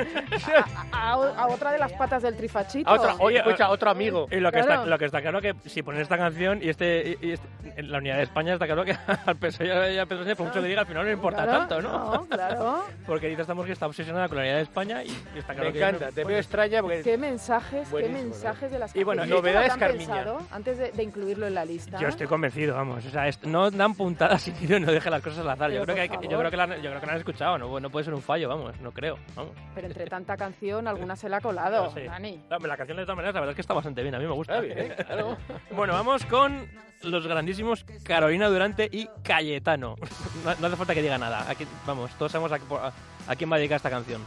a- 0.92 1.12
a- 1.12 1.46
otra 1.48 1.72
de 1.72 1.78
las 1.78 1.92
patas 1.92 2.22
del 2.22 2.36
trifachito. 2.36 2.88
A 2.90 2.94
otra, 2.94 3.14
oye, 3.18 3.38
escucha, 3.38 3.70
otro 3.70 3.90
amigo. 3.90 4.26
Y 4.30 4.36
lo 4.36 4.50
que, 4.50 4.60
Claro. 4.60 4.74
está, 4.82 4.86
lo 4.86 4.98
que 4.98 5.04
está 5.04 5.20
claro 5.20 5.40
que 5.40 5.54
si 5.66 5.82
ponen 5.82 6.00
esta 6.00 6.16
canción 6.18 6.60
y 6.62 6.68
este, 6.68 7.16
y 7.20 7.32
este- 7.32 7.46
en 7.76 7.90
la 7.90 7.98
unidad 7.98 8.16
de 8.16 8.22
España 8.24 8.52
está 8.54 8.66
claro 8.66 8.84
que 8.84 8.96
al 9.26 9.36
PSOE 9.36 9.94
y 9.94 9.98
a 9.98 10.06
Pedro 10.06 10.18
Sánchez, 10.22 10.36
por 10.36 10.46
mucho 10.48 10.62
que 10.62 10.68
diga, 10.68 10.80
al 10.82 10.86
final 10.86 11.02
no 11.02 11.06
le 11.08 11.14
importa 11.14 11.44
Claro, 11.44 11.58
tanto, 11.60 11.82
¿no? 11.82 12.14
No, 12.14 12.26
claro. 12.26 12.84
Porque 13.06 13.28
dice 13.28 13.42
estamos 13.42 13.66
que 13.66 13.72
está 13.72 13.86
obsesionada 13.86 14.28
con 14.28 14.36
la 14.36 14.42
unidad 14.42 14.56
de 14.56 14.62
España 14.62 15.02
y 15.04 15.10
está 15.36 15.52
Me 15.52 15.58
claro 15.60 15.72
que... 15.72 15.78
encanta, 15.78 16.08
te 16.12 16.24
veo 16.24 16.38
extraña 16.38 16.80
porque... 16.80 17.02
Qué 17.02 17.18
mensajes, 17.18 17.88
qué 17.90 18.08
mensajes 18.08 18.70
de 18.70 18.78
las 18.78 18.94
Y 18.96 19.04
bueno, 19.04 19.22
canciones. 19.22 19.44
¿Esto 19.44 19.52
novedades 19.52 19.76
Carmiña. 19.76 20.14
pensado 20.24 20.42
antes 20.50 20.78
de, 20.78 20.92
de 20.92 21.02
incluirlo 21.14 21.46
en 21.46 21.54
la 21.54 21.64
lista. 21.64 21.98
Yo 22.00 22.08
estoy 22.08 22.26
convencido, 22.26 22.74
vamos. 22.74 23.04
O 23.04 23.10
sea, 23.10 23.28
es- 23.28 23.42
no 23.44 23.70
dan 23.70 23.94
puntadas 23.94 24.42
sin 24.42 24.54
hilo 24.62 24.76
y 24.76 24.80
no 24.84 24.92
dejen 24.92 25.10
las 25.12 25.22
cosas 25.22 25.40
al 25.40 25.50
azar. 25.50 25.70
Yo 25.70 25.82
creo, 25.84 25.94
que 25.94 26.00
hay 26.02 26.08
yo, 26.28 26.38
creo 26.38 26.50
que 26.50 26.56
la, 26.56 26.64
han- 26.64 26.82
yo 26.82 26.90
creo 26.90 27.00
que 27.00 27.06
la 27.06 27.12
han 27.12 27.18
escuchado, 27.18 27.58
no, 27.58 27.80
no 27.80 27.90
puede 27.90 28.04
ser 28.04 28.14
un 28.14 28.22
fallo, 28.22 28.48
vamos, 28.48 28.78
no 28.80 28.90
creo. 28.92 29.16
Vamos. 29.36 29.52
Pero 29.74 29.86
entre 29.86 30.06
tanta 30.06 30.36
canción, 30.36 30.88
alguna 30.88 31.16
se 31.16 31.28
la 31.28 31.36
ha 31.36 31.40
colado, 31.40 31.90
Sí. 31.94 32.00
Dani. 32.02 32.40
La, 32.50 32.58
la 32.58 32.76
canción 32.76 32.96
de 32.98 33.04
todas 33.04 33.16
maneras, 33.16 33.34
la 33.34 33.40
verdad 33.40 33.50
es 33.52 33.56
que 33.56 33.60
está 33.62 33.74
bastante 33.74 34.02
bien, 34.02 34.14
a 34.14 34.18
mí 34.18 34.24
me 34.26 34.32
gusta. 34.32 34.58
Está 34.58 34.74
bien, 34.74 34.94
claro. 35.06 35.36
Bueno, 35.70 35.92
vamos 35.92 36.24
con 36.26 36.66
los 37.02 37.26
grandísimos 37.26 37.84
Carolina 38.04 38.48
Durante 38.48 38.88
y 38.90 39.08
Cayetano. 39.22 39.96
No, 40.44 40.54
no 40.60 40.66
hace 40.66 40.76
falta 40.76 40.94
que 40.94 41.02
diga 41.02 41.18
nada. 41.18 41.48
Aquí, 41.50 41.66
vamos, 41.86 42.10
todos 42.18 42.32
sabemos 42.32 42.52
a, 42.52 42.56
a- 42.86 42.92
a 43.26 43.36
quién 43.36 43.50
va 43.52 43.56
dedicada 43.56 43.76
esta 43.76 43.90
canción. 43.90 44.22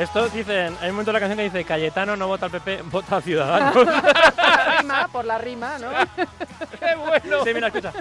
Esto 0.00 0.30
dicen, 0.30 0.74
hay 0.80 0.88
un 0.88 0.94
momento 0.94 1.10
de 1.10 1.12
la 1.12 1.20
canción 1.20 1.36
que 1.36 1.44
dice 1.44 1.62
Cayetano 1.62 2.16
no 2.16 2.26
vota 2.26 2.46
al 2.46 2.52
PP, 2.52 2.82
vota 2.90 3.18
a 3.18 3.20
Ciudadanos. 3.20 3.74
Por 3.74 3.86
la 3.86 4.78
rima, 4.78 5.08
por 5.12 5.24
la 5.26 5.38
rima, 5.38 5.78
¿no? 5.78 5.90
¡Qué 6.16 6.94
bueno! 6.96 7.44
sí, 7.44 7.50
mira, 7.52 7.66
escucha. 7.66 7.92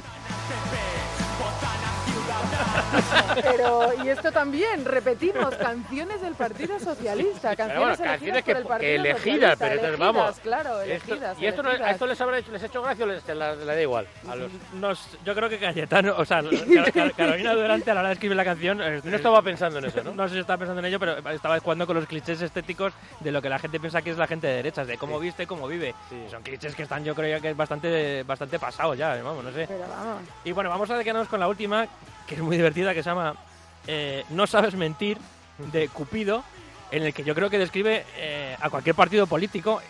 Pero, 3.41 4.03
y 4.03 4.09
esto 4.09 4.31
también, 4.31 4.85
repetimos, 4.85 5.55
canciones 5.55 6.21
del 6.21 6.35
Partido 6.35 6.79
Socialista, 6.79 7.55
Pero 7.55 7.79
bueno, 7.79 7.97
canciones 7.97 8.43
que, 8.43 8.51
por 8.53 8.57
el 8.57 8.63
que 8.63 8.69
Partido 8.69 8.93
elegidas, 8.95 9.17
Socialista, 9.19 9.57
pero 9.57 9.73
entonces 9.73 9.89
elegidas, 9.99 10.13
vamos. 10.15 10.39
claro, 10.39 10.81
Esto- 10.81 11.13
elegidas, 11.13 11.39
¿Y 11.41 11.45
esto 11.45 11.63
no- 11.63 11.69
a 11.69 11.91
esto 11.91 12.07
les, 12.07 12.21
habrá 12.21 12.37
hecho, 12.39 12.51
les 12.51 12.63
ha 12.63 12.65
hecho 12.65 12.81
gracia 12.81 13.05
o 13.05 13.07
les 13.07 13.27
la, 13.27 13.55
la 13.55 13.73
da 13.75 13.81
igual? 13.81 14.07
A 14.29 14.35
los... 14.35 14.51
Nos- 14.73 15.17
yo 15.25 15.35
creo 15.35 15.49
que 15.49 15.57
Cayetano, 15.59 16.13
o 16.17 16.25
sea, 16.25 16.41
Car- 16.41 16.91
Car- 16.91 17.13
Carolina 17.13 17.53
Durante 17.53 17.91
a 17.91 17.93
la 17.93 17.99
hora 18.01 18.09
de 18.09 18.13
escribir 18.13 18.37
la 18.37 18.45
canción... 18.45 18.81
eh, 18.81 19.01
No 19.03 19.15
estaba 19.15 19.41
pensando 19.41 19.79
en 19.79 19.85
eso, 19.85 20.03
¿no? 20.03 20.11
No 20.13 20.27
sé 20.27 20.35
si 20.35 20.39
estaba 20.41 20.57
pensando 20.57 20.79
en 20.79 20.85
ello, 20.85 20.99
pero 20.99 21.17
estaba 21.31 21.59
jugando 21.59 21.85
con 21.87 21.95
los 21.95 22.05
clichés 22.05 22.41
estéticos 22.41 22.93
de 23.19 23.31
lo 23.31 23.41
que 23.41 23.49
la 23.49 23.59
gente 23.59 23.79
piensa 23.79 24.01
que 24.01 24.11
es 24.11 24.17
la 24.17 24.27
gente 24.27 24.47
de 24.47 24.55
derechas, 24.55 24.87
de 24.87 24.97
cómo 24.97 25.19
viste, 25.19 25.47
cómo 25.47 25.67
vive. 25.67 25.93
Sí. 26.09 26.23
Son 26.29 26.41
clichés 26.43 26.75
que 26.75 26.83
están, 26.83 27.03
yo 27.03 27.13
creo 27.15 27.39
que 27.41 27.49
es 27.51 27.57
bastante, 27.57 28.23
bastante 28.23 28.59
pasado 28.59 28.93
ya, 28.95 29.15
vamos, 29.21 29.43
no 29.43 29.51
sé. 29.51 29.65
Pero 29.67 29.81
vamos, 29.87 30.21
Y 30.43 30.51
bueno, 30.51 30.69
vamos 30.69 30.89
a 30.89 31.03
quedarnos 31.03 31.27
con 31.27 31.39
la 31.39 31.47
última, 31.47 31.85
que 32.29 32.35
es 32.35 32.41
muy 32.41 32.55
divertida, 32.55 32.93
que 32.93 33.03
se 33.03 33.09
llama 33.09 33.33
eh, 33.87 34.23
No 34.29 34.45
sabes 34.47 34.75
mentir, 34.75 35.17
de 35.73 35.89
Cupido, 35.89 36.43
en 36.91 37.03
el 37.03 37.13
que 37.13 37.23
yo 37.23 37.33
creo 37.35 37.49
que 37.49 37.57
describe 37.57 38.05
eh, 38.17 38.55
a 38.61 38.69
cualquier 38.69 38.95
partido 38.95 39.25
político. 39.27 39.81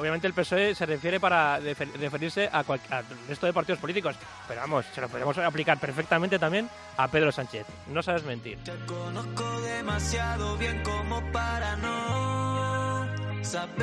Obviamente 0.00 0.26
el 0.26 0.32
PSOE 0.32 0.74
se 0.74 0.86
refiere 0.86 1.20
para 1.20 1.60
refer- 1.60 1.92
referirse 1.92 2.48
a 2.50 2.60
al 2.60 3.04
resto 3.28 3.46
de 3.46 3.52
partidos 3.52 3.78
políticos, 3.78 4.16
pero 4.48 4.62
vamos, 4.62 4.86
se 4.94 5.00
lo 5.02 5.08
podemos 5.08 5.36
aplicar 5.38 5.78
perfectamente 5.78 6.38
también 6.38 6.68
a 6.96 7.06
Pedro 7.08 7.30
Sánchez. 7.30 7.66
No 7.88 8.02
sabes 8.02 8.24
mentir. 8.24 8.58
Te 8.64 8.72
conozco 8.86 9.60
demasiado 9.60 10.56
bien 10.56 10.82
como 10.82 11.20
para 11.30 11.76
no 11.76 13.06
saber 13.44 13.82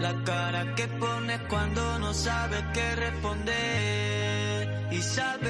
la 0.00 0.14
cara 0.24 0.74
que 0.74 0.88
pones 0.88 1.40
cuando 1.48 1.98
no 1.98 2.12
sabes 2.14 2.64
qué 2.74 2.96
responder 2.96 4.15
y 4.90 5.02
saber 5.02 5.46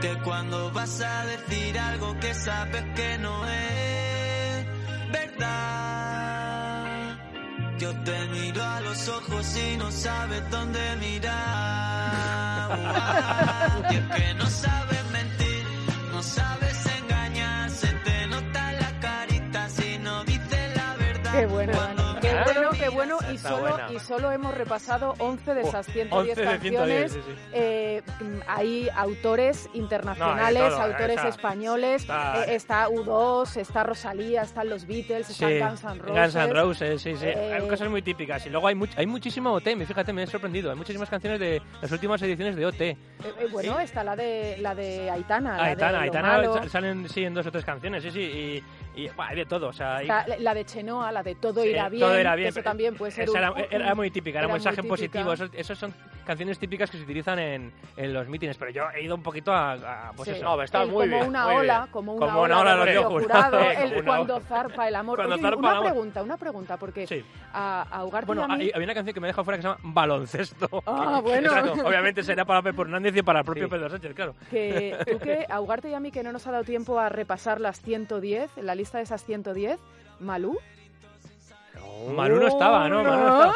que 0.00 0.18
cuando 0.24 0.70
vas 0.72 1.00
a 1.00 1.26
decir 1.26 1.78
algo 1.78 2.18
que 2.20 2.34
sabes 2.34 2.84
que 2.94 3.18
no 3.18 3.46
es 3.46 4.66
verdad. 5.12 6.86
Yo 7.78 7.94
te 8.04 8.26
miro 8.28 8.62
a 8.62 8.80
los 8.80 9.08
ojos 9.08 9.56
y 9.56 9.76
no 9.76 9.90
sabes 9.90 10.48
dónde 10.50 10.96
mirar. 10.96 11.52
Y 13.90 13.96
es 13.96 14.06
que 14.16 14.34
no 14.34 14.46
sabes 14.46 14.91
solo, 23.56 23.68
buena. 23.76 23.92
y 23.92 23.98
solo 23.98 24.30
hemos 24.32 24.54
repasado 24.54 25.14
11 25.18 25.54
de 25.54 25.62
Oh, 25.62 25.68
esas 25.68 25.86
110 25.86 26.12
11 26.38 26.40
de 26.40 26.46
canciones. 26.46 27.12
110, 27.12 27.12
sí, 27.12 27.20
sí. 27.26 27.48
Eh, 27.52 28.02
hay 28.46 28.88
autores 28.94 29.68
internacionales, 29.74 30.62
No, 30.62 30.68
todo, 30.70 30.80
autores 30.82 31.16
está- 31.16 31.28
españoles. 31.28 32.02
está- 32.02 32.44
eh, 32.46 32.54
Está 32.54 32.88
U2, 32.88 33.56
está 33.56 33.82
Rosalía, 33.82 34.42
están 34.42 34.68
los 34.68 34.86
Beatles, 34.86 35.26
Sí, 35.26 35.44
están 35.44 35.70
Guns 35.70 35.84
N' 35.84 35.98
Roses. 35.98 36.14
Guns 36.22 36.34
N' 36.36 36.52
Roses, 36.52 37.02
sí, 37.02 37.16
sí. 37.16 37.26
Eh, 37.26 37.54
Hay 37.60 37.68
cosas 37.68 37.88
muy 37.88 38.02
típicas. 38.02 38.44
Y 38.46 38.50
luego 38.50 38.68
hay, 38.68 38.74
much- 38.74 38.94
hay 38.96 39.06
muchísimo 39.06 39.52
OT, 39.52 39.74
me- 39.76 39.86
fíjate, 39.86 40.12
me 40.12 40.22
he 40.22 40.26
sorprendido. 40.26 40.70
Hay 40.70 40.76
muchísimas 40.76 41.08
canciones 41.10 41.40
de 41.40 41.60
las 41.80 41.90
últimas 41.92 42.20
ediciones 42.22 42.56
de 42.56 42.66
OT. 42.66 42.80
Eh, 42.90 42.96
eh, 43.40 43.48
bueno, 43.50 43.78
está 43.80 44.04
la 44.04 44.16
de 44.16 44.56
la 44.60 44.74
de 44.74 45.10
Aitana. 45.10 45.56
la 45.56 45.64
de 45.64 45.70
Aitana, 45.70 46.00
Aitana 46.02 46.44
sa- 46.62 46.68
salen 46.68 47.08
sí, 47.08 47.24
en 47.24 47.34
dos 47.34 47.46
o 47.46 47.50
tres 47.50 47.64
canciones, 47.64 48.02
sí, 48.02 48.10
sí. 48.10 48.20
Y, 48.20 48.64
y 48.94 49.08
hay 49.16 49.36
de 49.36 49.46
todo, 49.46 49.68
o 49.68 49.72
sea, 49.72 49.96
hay- 49.96 50.08
la 50.38 50.52
de 50.54 50.64
Chenoa, 50.66 51.10
la 51.12 51.22
de 51.22 51.34
Todo 51.34 51.62
Sí, 51.62 51.70
irá 51.70 51.88
bien. 51.88 52.00
Todo 52.02 52.18
irá 52.20 52.34
bien. 52.36 52.48
Eso 52.50 52.62
también 52.62 52.94
puede 52.94 53.12
ser 53.12 53.24
esa 53.24 53.50
un- 53.50 53.58
era, 53.58 53.66
era 53.70 53.94
muy 53.94 54.10
típica, 54.10 54.38
era, 54.38 54.40
era 54.40 54.46
un 54.48 54.52
mensaje 54.52 54.82
positivo. 54.82 55.32
Esos, 55.32 55.50
esos 55.54 55.78
son 55.78 55.94
canciones 56.24 56.58
típicas 56.58 56.90
que 56.90 56.96
se 56.98 57.04
utilizan 57.04 57.38
en, 57.38 57.72
en 57.96 58.12
los 58.12 58.28
mítines, 58.28 58.56
pero 58.56 58.70
yo 58.70 58.84
he 58.94 59.02
ido 59.02 59.14
un 59.14 59.22
poquito 59.22 59.52
a, 59.52 59.72
a, 60.08 60.12
pues 60.12 60.28
Sí. 60.28 60.34
eso. 60.36 60.44
No, 60.44 60.62
está 60.62 60.80
muy 60.80 60.88
como 60.90 61.04
bien. 61.06 61.26
una 61.28 61.44
muy 61.46 61.54
ola, 61.56 61.78
bien. 61.80 61.90
como 61.92 62.14
una 62.14 62.26
Como 62.26 62.40
ola, 62.40 62.60
una 62.60 62.72
ola 62.72 62.84
de 62.84 62.96
Jurado, 62.96 62.98
el 62.98 63.04
como 63.84 63.98
una 63.98 64.04
cuando 64.04 64.36
ola. 64.36 64.44
zarpa 64.46 64.88
el 64.88 64.94
amor. 64.96 65.16
Cuando 65.16 65.34
Oye, 65.34 65.42
zarpa 65.42 65.58
una 65.58 65.70
el 65.70 65.76
amor. 65.76 65.90
pregunta, 65.90 66.22
una 66.22 66.36
pregunta, 66.36 66.76
porque 66.76 67.06
Sí. 67.06 67.24
a, 67.52 67.82
a 67.90 68.04
Ugarte 68.04 68.26
Bueno, 68.26 68.42
y 68.42 68.52
a 68.52 68.56
mí... 68.56 68.70
hay- 68.74 68.82
una 68.82 68.94
canción 68.94 69.14
que 69.14 69.20
me 69.20 69.26
deja 69.28 69.42
fuera 69.44 69.58
que 69.58 69.62
se 69.62 69.68
llama 69.68 69.80
Baloncesto. 69.82 70.68
Ah, 70.86 71.14
Que- 71.16 71.22
bueno. 71.22 71.48
exacto, 71.48 71.86
obviamente 71.86 72.22
será 72.22 72.44
para 72.44 72.62
Pepe 72.62 72.82
Hernández 72.82 73.16
y 73.16 73.22
para 73.22 73.40
el 73.40 73.44
propio 73.44 73.64
Sí. 73.64 73.70
Pedro 73.70 73.90
Sánchez, 73.90 74.14
claro. 74.14 74.34
que 74.50 74.96
tú 75.10 75.18
que 75.18 75.46
a 75.48 75.60
Ugarte 75.60 75.90
y 75.90 75.94
a 75.94 76.00
mí 76.00 76.10
que 76.10 76.22
no 76.22 76.32
nos 76.32 76.46
ha 76.46 76.52
dado 76.52 76.64
tiempo 76.64 76.98
a 76.98 77.08
repasar 77.08 77.60
las 77.60 77.80
110, 77.80 78.50
la 78.58 78.74
lista 78.74 78.98
de 78.98 79.04
esas 79.04 79.24
110, 79.24 79.78
Malú. 80.20 80.58
Malú 82.14 82.40
no 82.40 82.48
estaba, 82.48 82.88
¿no? 82.88 83.02
Malú 83.02 83.10
no 83.10 83.26
estaba. 83.26 83.52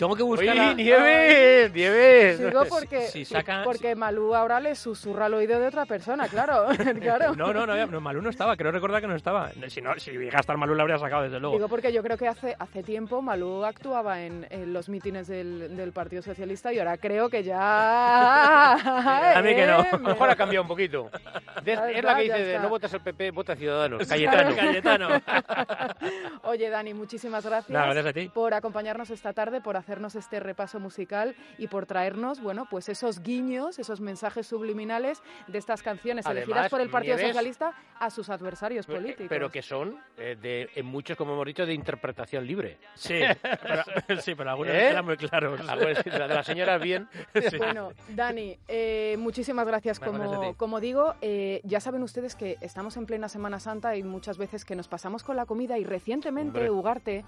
Tengo 0.00 0.16
que 0.16 0.22
buscar 0.22 0.48
Oye, 0.48 0.60
a- 0.60 0.72
Nieves, 0.72 1.72
Nieves. 1.74 2.38
Digo 2.38 2.64
porque, 2.70 3.02
si 3.08 3.24
saca- 3.26 3.64
porque 3.64 3.94
Malú 3.94 4.34
ahora 4.34 4.58
le 4.58 4.74
susurra 4.74 5.26
al 5.26 5.34
oído 5.34 5.60
de 5.60 5.66
otra 5.66 5.84
persona, 5.84 6.26
claro. 6.26 6.68
claro. 7.00 7.34
No, 7.36 7.52
no, 7.52 7.66
no, 7.66 7.86
no, 7.86 8.00
Malú 8.00 8.22
no 8.22 8.30
estaba, 8.30 8.56
creo 8.56 8.72
recordar 8.72 9.02
que 9.02 9.06
no 9.08 9.14
estaba. 9.14 9.50
Si 9.68 9.82
no, 9.82 9.92
si 9.98 10.12
llega 10.12 10.38
a 10.38 10.40
estar 10.40 10.56
Malú 10.56 10.74
la 10.74 10.82
habría 10.84 10.98
sacado, 10.98 11.22
desde 11.24 11.38
luego. 11.38 11.56
Digo 11.56 11.68
porque 11.68 11.92
yo 11.92 12.02
creo 12.02 12.16
que 12.16 12.28
hace, 12.28 12.56
hace 12.58 12.82
tiempo 12.82 13.20
Malú 13.20 13.62
actuaba 13.64 14.22
en, 14.22 14.46
en 14.48 14.72
los 14.72 14.88
mítines 14.88 15.28
del, 15.28 15.76
del 15.76 15.92
Partido 15.92 16.22
Socialista 16.22 16.72
y 16.72 16.78
ahora 16.78 16.96
creo 16.96 17.28
que 17.28 17.42
ya... 17.44 18.72
A 19.36 19.42
mí 19.42 19.54
que 19.54 19.66
no. 19.66 19.80
Eh, 19.80 19.98
mejor 20.00 20.30
ha 20.30 20.34
cambiado 20.36 20.62
un 20.62 20.68
poquito. 20.68 21.10
De- 21.62 21.72
es 21.74 22.02
la 22.04 22.16
que 22.16 22.22
dice 22.22 22.38
de 22.42 22.58
no 22.58 22.70
votas 22.70 22.94
al 22.94 23.02
PP, 23.02 23.32
vota 23.32 23.52
a 23.52 23.56
Ciudadanos. 23.56 24.08
Cayetano. 24.08 24.56
Cayetano. 24.56 25.08
Oye, 26.44 26.70
Dani, 26.70 26.94
muchísimas 26.94 27.44
gracias, 27.44 27.70
Nada, 27.70 27.86
gracias 27.92 28.06
a 28.06 28.12
ti. 28.12 28.30
por 28.32 28.54
acompañarnos 28.54 29.10
esta 29.10 29.32
tarde, 29.32 29.60
por 29.60 29.76
hacernos 29.90 30.14
este 30.14 30.38
repaso 30.38 30.78
musical 30.78 31.34
y 31.58 31.66
por 31.66 31.84
traernos, 31.84 32.40
bueno, 32.40 32.68
pues 32.70 32.88
esos 32.88 33.24
guiños, 33.24 33.80
esos 33.80 34.00
mensajes 34.00 34.46
subliminales 34.46 35.20
de 35.48 35.58
estas 35.58 35.82
canciones 35.82 36.24
Además, 36.26 36.44
elegidas 36.44 36.70
por 36.70 36.80
el 36.80 36.90
Partido 36.90 37.16
Nieves- 37.16 37.26
Socialista 37.26 37.72
a 37.98 38.08
sus 38.08 38.30
adversarios 38.30 38.86
políticos. 38.86 39.26
Pero 39.28 39.50
que 39.50 39.62
son, 39.62 39.98
eh, 40.16 40.36
de, 40.40 40.70
en 40.76 40.86
muchos, 40.86 41.16
como 41.16 41.32
hemos 41.32 41.44
dicho, 41.44 41.66
de 41.66 41.74
interpretación 41.74 42.46
libre. 42.46 42.78
Sí, 42.94 43.20
pero, 44.06 44.20
sí, 44.20 44.36
pero 44.36 44.50
algunos 44.50 44.74
¿Eh? 44.74 44.90
eran 44.90 45.04
muy 45.04 45.16
claros. 45.16 45.64
La 45.64 45.74
de 45.74 46.28
las 46.28 46.46
señoras 46.46 46.80
bien. 46.80 47.08
Sí. 47.50 47.56
Bueno, 47.56 47.92
Dani, 48.10 48.56
eh, 48.68 49.16
muchísimas 49.18 49.66
gracias. 49.66 49.98
Como, 49.98 50.54
como 50.56 50.78
digo, 50.78 51.14
eh, 51.20 51.60
ya 51.64 51.80
saben 51.80 52.02
ustedes 52.02 52.36
que 52.36 52.58
estamos 52.60 52.96
en 52.96 53.06
plena 53.06 53.28
Semana 53.28 53.58
Santa 53.58 53.96
y 53.96 54.04
muchas 54.04 54.38
veces 54.38 54.64
que 54.64 54.76
nos 54.76 54.86
pasamos 54.86 55.24
con 55.24 55.36
la 55.36 55.46
comida 55.46 55.78
y 55.78 55.84
recientemente, 55.84 56.58
Hombre. 56.58 56.70
Ugarte, 56.70 57.24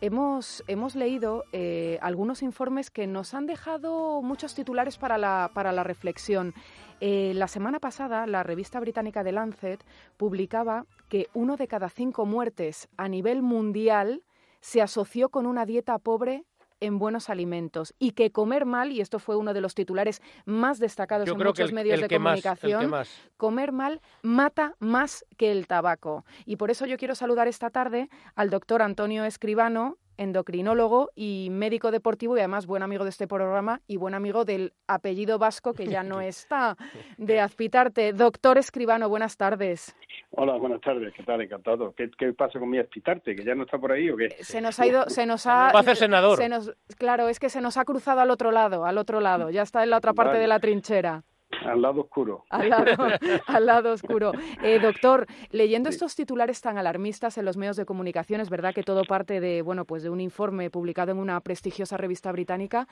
hemos, 0.00 0.64
hemos 0.66 0.94
leído 0.94 1.44
eh, 1.52 1.98
algunos 2.02 2.42
informes 2.42 2.90
que 2.90 3.06
nos 3.06 3.34
han 3.34 3.46
dejado 3.46 4.22
muchos 4.22 4.54
titulares 4.54 4.98
para 4.98 5.18
la, 5.18 5.50
para 5.54 5.72
la 5.72 5.84
reflexión. 5.84 6.54
Eh, 7.00 7.32
la 7.34 7.48
semana 7.48 7.80
pasada, 7.80 8.26
la 8.26 8.42
revista 8.42 8.80
británica 8.80 9.24
The 9.24 9.32
Lancet 9.32 9.84
publicaba 10.16 10.86
que 11.08 11.28
uno 11.32 11.56
de 11.56 11.68
cada 11.68 11.88
cinco 11.88 12.26
muertes 12.26 12.88
a 12.96 13.08
nivel 13.08 13.42
mundial 13.42 14.22
se 14.60 14.82
asoció 14.82 15.30
con 15.30 15.46
una 15.46 15.64
dieta 15.64 15.98
pobre 15.98 16.44
en 16.80 16.98
buenos 16.98 17.30
alimentos 17.30 17.94
y 17.98 18.12
que 18.12 18.32
comer 18.32 18.64
mal, 18.66 18.92
y 18.92 19.00
esto 19.00 19.18
fue 19.18 19.36
uno 19.36 19.54
de 19.54 19.60
los 19.60 19.74
titulares 19.74 20.22
más 20.44 20.78
destacados 20.78 21.26
Yo 21.26 21.34
en 21.34 21.38
muchos 21.38 21.68
el, 21.68 21.74
medios 21.74 21.94
el 22.00 22.08
de 22.08 22.16
comunicación, 22.16 22.90
más. 22.90 23.10
comer 23.36 23.72
mal 23.72 24.00
mata 24.22 24.74
más 24.78 25.24
que 25.36 25.52
el 25.52 25.66
tabaco. 25.66 26.24
Y 26.46 26.56
por 26.56 26.70
eso 26.70 26.86
yo 26.86 26.96
quiero 26.96 27.14
saludar 27.14 27.48
esta 27.48 27.70
tarde 27.70 28.08
al 28.34 28.50
doctor 28.50 28.82
Antonio 28.82 29.24
Escribano, 29.24 29.98
endocrinólogo 30.20 31.10
y 31.14 31.48
médico 31.50 31.90
deportivo 31.90 32.36
y 32.36 32.40
además 32.40 32.66
buen 32.66 32.82
amigo 32.82 33.04
de 33.04 33.10
este 33.10 33.26
programa 33.26 33.80
y 33.86 33.96
buen 33.96 34.14
amigo 34.14 34.44
del 34.44 34.74
apellido 34.86 35.38
vasco 35.38 35.72
que 35.72 35.86
ya 35.86 36.02
no 36.02 36.20
está, 36.20 36.76
de 37.16 37.40
Azpitarte. 37.40 38.12
Doctor 38.12 38.58
Escribano, 38.58 39.08
buenas 39.08 39.36
tardes. 39.36 39.96
Hola, 40.32 40.56
buenas 40.56 40.80
tardes, 40.80 41.12
¿qué 41.14 41.22
tal? 41.22 41.40
Encantado. 41.40 41.92
¿Qué, 41.96 42.10
qué 42.16 42.32
pasa 42.32 42.58
con 42.58 42.68
mi 42.70 42.78
aspitarte? 42.78 43.34
¿Que 43.34 43.42
ya 43.44 43.54
no 43.54 43.64
está 43.64 43.78
por 43.78 43.92
ahí 43.92 44.10
o 44.10 44.16
qué? 44.16 44.28
Se 44.40 44.60
nos 44.60 44.78
ha 44.78 44.86
ido, 44.86 45.08
se 45.08 45.26
nos 45.26 45.46
ha... 45.46 45.72
Va 45.72 45.80
a 45.80 45.82
ser 45.82 45.96
senador. 45.96 46.36
se 46.36 46.48
nos- 46.48 46.72
claro, 46.98 47.28
es 47.28 47.40
que 47.40 47.48
se 47.48 47.60
nos 47.60 47.76
ha 47.78 47.84
cruzado 47.84 48.20
al 48.20 48.30
otro 48.30 48.52
lado, 48.52 48.84
al 48.84 48.98
otro 48.98 49.20
lado, 49.20 49.50
ya 49.50 49.62
está 49.62 49.82
en 49.82 49.90
la 49.90 49.96
otra 49.96 50.12
parte 50.12 50.32
Vale. 50.32 50.40
de 50.42 50.46
la 50.48 50.60
trinchera. 50.60 51.24
Al 51.64 51.82
lado 51.82 52.02
oscuro. 52.02 52.44
Al 52.50 52.68
lado, 52.68 52.84
al 53.46 53.66
lado 53.66 53.92
oscuro. 53.92 54.32
Eh, 54.62 54.78
doctor, 54.80 55.26
leyendo 55.50 55.90
Sí. 55.90 55.96
estos 55.96 56.14
titulares 56.16 56.60
tan 56.60 56.78
alarmistas 56.78 57.36
en 57.38 57.44
los 57.44 57.56
medios 57.56 57.76
de 57.76 57.84
comunicación, 57.84 58.40
es 58.40 58.50
verdad 58.50 58.74
que 58.74 58.82
todo 58.82 59.04
parte 59.04 59.40
de, 59.40 59.62
bueno, 59.62 59.84
pues 59.84 60.02
de 60.02 60.10
un 60.10 60.20
informe 60.20 60.70
publicado 60.70 61.12
en 61.12 61.18
una 61.18 61.40
prestigiosa 61.40 61.96
revista 61.96 62.30
británica. 62.32 62.86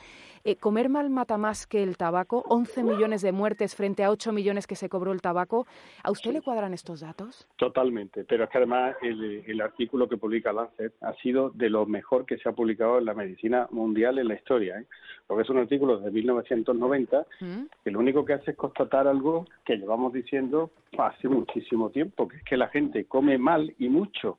Eh, 0.44 0.57
¿Comer 0.57 0.88
mal 0.88 1.11
mata 1.11 1.38
más 1.38 1.66
que 1.66 1.83
el 1.83 1.96
tabaco? 1.96 2.44
11 2.48 2.83
millones 2.83 3.22
de 3.22 3.33
muertes 3.33 3.74
frente 3.74 4.04
a 4.04 4.11
8 4.11 4.33
millones 4.33 4.66
que 4.66 4.76
se 4.76 4.88
cobró 4.88 5.12
el 5.12 5.20
tabaco. 5.22 5.66
¿A 6.02 6.11
usted 6.11 6.33
le 6.33 6.42
cuadran 6.42 6.74
estos 6.74 7.00
datos? 7.00 7.46
Totalmente. 7.57 8.24
Pero 8.24 8.44
es 8.44 8.50
que 8.50 8.59
además 8.59 8.96
el, 9.02 9.44
el 9.46 9.61
artículo 9.61 10.09
que 10.09 10.16
publica 10.16 10.52
Lancet 10.52 10.92
ha 11.00 11.14
sido 11.14 11.50
de 11.50 11.70
lo 11.70 11.87
mejor 11.87 12.26
que 12.26 12.38
se 12.38 12.48
ha 12.48 12.52
publicado 12.52 12.98
en 12.98 13.04
la 13.04 13.14
medicina 13.14 13.66
mundial 13.70 14.18
en 14.18 14.28
la 14.28 14.35
historia. 14.35 14.78
¿eh? 14.81 14.85
Porque 15.29 15.43
es 15.43 15.51
un 15.51 15.59
artículo 15.59 16.01
de 16.01 16.11
1990 16.11 17.27
¿Mm? 17.41 17.62
que 17.85 17.91
lo 17.91 18.01
único 18.01 18.25
que 18.25 18.33
hace 18.33 18.53
es 18.53 18.57
constatar 18.57 19.07
algo 19.07 19.45
que 19.64 19.77
llevamos 19.77 20.12
diciendo 20.12 20.71
hace 20.99 21.29
muchísimo 21.29 21.91
tiempo, 21.91 22.27
que 22.27 22.38
es 22.38 22.43
que 22.43 22.57
la 22.57 22.69
gente 22.69 23.05
come 23.05 23.38
mal 23.38 23.73
y 23.79 23.88
mucho. 23.91 24.38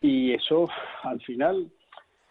Y 0.00 0.32
eso, 0.32 0.68
al 1.04 1.20
final, 1.22 1.70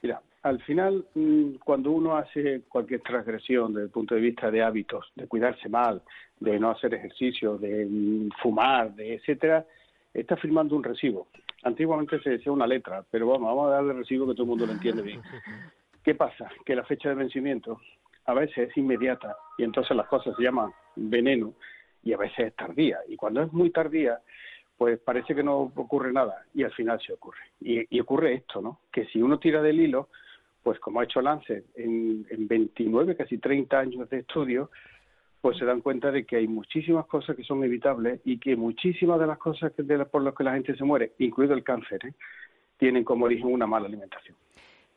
mira, 0.04 0.21
al 0.43 0.62
final, 0.62 1.06
mm, 1.15 1.56
cuando 1.63 1.91
uno 1.91 2.17
hace 2.17 2.62
cualquier 2.67 3.01
transgresión 3.01 3.73
desde 3.73 3.86
el 3.86 3.91
punto 3.91 4.13
de 4.13 4.21
vista 4.21 4.51
de 4.51 4.62
hábitos, 4.62 5.12
de 5.15 5.28
cuidarse 5.28 5.69
mal, 5.69 6.04
de 6.39 6.60
no 6.60 6.69
hacer 6.69 6.93
ejercicio, 6.93 7.58
de 7.58 7.88
mm, 7.89 8.30
fumar, 8.43 8.93
de 8.93 9.15
etcétera, 9.15 9.65
está 10.13 10.36
firmando 10.36 10.75
un 10.75 10.84
recibo. 10.84 11.28
Antiguamente 11.63 12.19
se 12.21 12.32
decía 12.32 12.51
una 12.51 12.67
letra, 12.67 13.04
pero 13.10 13.25
vamos, 13.28 13.47
vamos 13.47 13.67
a 13.69 13.75
darle 13.75 13.93
recibo 13.93 14.28
que 14.28 14.34
todo 14.34 14.43
el 14.43 14.49
mundo 14.49 14.65
lo 14.65 14.73
entiende 14.73 15.01
bien. 15.01 15.21
¿Qué 16.05 16.13
pasa? 16.13 16.51
Que 16.63 16.75
la 16.75 16.83
fecha 16.83 17.09
de 17.09 17.15
vencimiento 17.15 17.81
a 18.25 18.35
veces 18.35 18.69
es 18.69 18.77
inmediata 18.77 19.35
y 19.57 19.63
entonces 19.63 19.97
las 19.97 20.07
cosas 20.07 20.35
se 20.37 20.43
llaman 20.43 20.71
veneno 20.95 21.55
y 22.03 22.13
a 22.13 22.17
veces 22.17 22.47
es 22.47 22.55
tardía. 22.55 22.99
Y 23.07 23.15
cuando 23.15 23.41
es 23.41 23.51
muy 23.51 23.71
tardía, 23.71 24.19
pues 24.77 24.99
parece 24.99 25.33
que 25.33 25.41
no 25.41 25.71
ocurre 25.75 26.13
nada 26.13 26.45
y 26.53 26.61
al 26.61 26.71
final 26.73 27.01
se 27.01 27.11
ocurre. 27.11 27.39
Y, 27.59 27.99
ocurre 27.99 28.35
esto, 28.35 28.61
¿no? 28.61 28.81
Que 28.91 29.05
si 29.07 29.19
uno 29.19 29.39
tira 29.39 29.63
del 29.63 29.79
hilo, 29.79 30.09
pues 30.61 30.79
como 30.79 30.99
ha 30.99 31.05
hecho 31.05 31.21
Lancet 31.21 31.65
en, 31.75 32.27
en 32.29 32.47
29, 32.47 33.15
casi 33.15 33.39
30 33.39 33.79
años 33.79 34.07
de 34.07 34.19
estudio, 34.19 34.69
pues 35.41 35.57
se 35.57 35.65
dan 35.65 35.81
cuenta 35.81 36.11
de 36.11 36.23
que 36.23 36.35
hay 36.35 36.47
muchísimas 36.47 37.07
cosas 37.07 37.35
que 37.35 37.43
son 37.43 37.63
evitables 37.63 38.21
y 38.25 38.37
que 38.37 38.55
muchísimas 38.55 39.19
de 39.19 39.25
las 39.25 39.39
cosas 39.39 39.71
por 40.11 40.21
las 40.21 40.35
que 40.35 40.43
la 40.43 40.53
gente 40.53 40.75
se 40.75 40.83
muere, 40.83 41.13
incluido 41.17 41.55
el 41.55 41.63
cáncer, 41.63 42.05
¿eh? 42.05 42.13
tienen 42.77 43.03
como 43.03 43.25
origen 43.25 43.47
una 43.47 43.65
mala 43.65 43.87
alimentación. 43.87 44.37